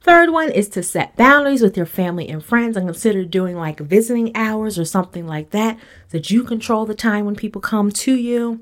Third 0.01 0.31
one 0.31 0.51
is 0.51 0.69
to 0.71 0.83
set 0.83 1.17
boundaries 1.17 1.63
with 1.63 1.77
your 1.77 1.85
family 1.85 2.29
and 2.29 2.43
friends 2.43 2.77
and 2.77 2.87
consider 2.87 3.25
doing 3.25 3.57
like 3.57 3.81
visiting 3.81 4.35
hours 4.37 4.79
or 4.79 4.85
something 4.85 5.27
like 5.27 5.51
that 5.51 5.77
so 5.79 6.19
that 6.19 6.31
you 6.31 6.45
control 6.45 6.87
the 6.87 6.95
time 6.95 7.27
when 7.27 7.35
people 7.35 7.61
come 7.61 7.91
to 7.91 8.15
you. 8.15 8.61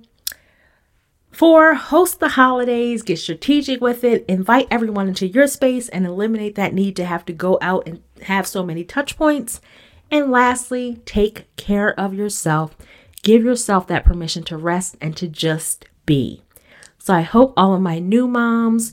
Four, 1.31 1.75
host 1.75 2.21
the 2.21 2.31
holidays, 2.31 3.03
get 3.03 3.19
strategic 3.19 3.81
with 3.81 4.05
it, 4.05 4.25
invite 4.29 4.69
everyone 4.71 5.09
into 5.09 5.27
your 5.27 5.47
space, 5.47 5.89
and 5.89 6.07
eliminate 6.07 6.55
that 6.55 6.73
need 6.73 6.97
to 6.97 7.05
have 7.05 7.25
to 7.27 7.33
go 7.33 7.59
out 7.61 7.87
and 7.87 8.03
have 8.23 8.47
so 8.47 8.63
many 8.63 8.85
touch 8.85 9.17
points. 9.17 9.61
And 10.11 10.31
lastly, 10.31 11.03
take 11.05 11.47
care 11.57 11.99
of 11.99 12.15
yourself. 12.15 12.77
Give 13.25 13.43
yourself 13.43 13.87
that 13.87 14.05
permission 14.05 14.43
to 14.45 14.57
rest 14.59 14.97
and 15.01 15.17
to 15.17 15.27
just 15.27 15.87
be. 16.05 16.43
So 16.99 17.15
I 17.15 17.23
hope 17.23 17.55
all 17.57 17.75
of 17.75 17.81
my 17.81 17.99
new 17.99 18.29
moms 18.29 18.93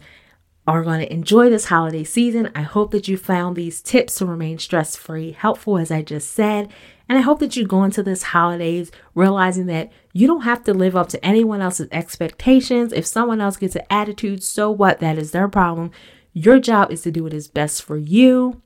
are 0.66 0.84
going 0.84 1.02
to 1.02 1.12
enjoy 1.12 1.50
this 1.50 1.66
holiday 1.66 2.06
season. 2.06 2.50
I 2.56 2.62
hope 2.62 2.92
that 2.92 3.10
you 3.10 3.18
found 3.18 3.58
these 3.58 3.82
tips 3.82 4.16
to 4.16 4.26
remain 4.26 4.58
stress 4.58 4.96
free 4.96 5.34
helpful, 5.34 5.78
as 5.78 5.92
I 5.92 6.02
just 6.02 6.32
said. 6.32 6.70
And 7.10 7.18
I 7.18 7.22
hope 7.22 7.40
that 7.40 7.58
you 7.58 7.68
go 7.68 7.84
into 7.84 8.02
this 8.02 8.24
holidays 8.24 8.90
realizing 9.16 9.66
that 9.66 9.92
you 10.14 10.28
don't 10.28 10.44
have 10.44 10.64
to 10.64 10.74
live 10.74 10.96
up 10.96 11.10
to 11.10 11.26
anyone 11.26 11.60
else's 11.60 11.90
expectations. 11.92 12.94
If 12.94 13.06
someone 13.06 13.42
else 13.42 13.58
gets 13.58 13.76
an 13.76 13.84
attitude, 13.90 14.44
so 14.44 14.72
what? 14.72 15.00
That 15.00 15.18
is 15.18 15.32
their 15.32 15.50
problem. 15.50 15.92
Your 16.32 16.58
job 16.60 16.90
is 16.90 17.02
to 17.02 17.12
do 17.12 17.24
what 17.24 17.34
is 17.34 17.50
best 17.50 17.84
for 17.84 17.98
you 17.98 18.62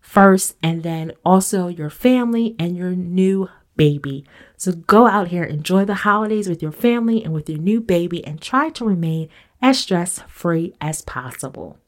first, 0.00 0.56
and 0.60 0.82
then 0.82 1.12
also 1.24 1.68
your 1.68 1.90
family 1.90 2.56
and 2.58 2.76
your 2.76 2.96
new 2.96 3.48
baby. 3.76 4.24
So 4.56 4.72
go 4.72 5.06
out 5.06 5.28
here, 5.28 5.44
enjoy 5.44 5.84
the 5.84 5.94
holidays 5.94 6.48
with 6.48 6.62
your 6.62 6.72
family 6.72 7.22
and 7.22 7.32
with 7.32 7.48
your 7.48 7.58
new 7.58 7.80
baby, 7.80 8.24
and 8.26 8.40
try 8.40 8.70
to 8.70 8.84
remain 8.84 9.28
as 9.60 9.78
stress 9.78 10.20
free 10.28 10.74
as 10.80 11.02
possible. 11.02 11.78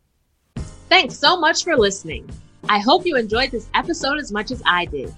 Thanks 0.88 1.18
so 1.18 1.38
much 1.38 1.64
for 1.64 1.76
listening. 1.76 2.28
I 2.68 2.78
hope 2.78 3.06
you 3.06 3.16
enjoyed 3.16 3.50
this 3.50 3.68
episode 3.74 4.18
as 4.18 4.32
much 4.32 4.50
as 4.50 4.62
I 4.66 4.86
did. 4.86 5.14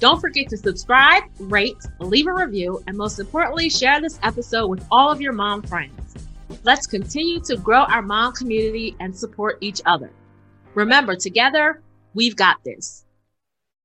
Don't 0.00 0.20
forget 0.20 0.48
to 0.50 0.56
subscribe, 0.56 1.24
rate, 1.38 1.76
leave 1.98 2.28
a 2.28 2.32
review, 2.32 2.82
and 2.86 2.96
most 2.96 3.18
importantly, 3.18 3.68
share 3.68 4.00
this 4.00 4.18
episode 4.22 4.68
with 4.68 4.86
all 4.92 5.10
of 5.10 5.20
your 5.20 5.32
mom 5.32 5.62
friends. 5.62 6.14
Let's 6.62 6.86
continue 6.86 7.40
to 7.40 7.56
grow 7.56 7.80
our 7.80 8.02
mom 8.02 8.32
community 8.32 8.94
and 9.00 9.16
support 9.16 9.58
each 9.60 9.82
other. 9.86 10.10
Remember, 10.74 11.16
together, 11.16 11.82
we've 12.14 12.36
got 12.36 12.62
this. 12.64 13.04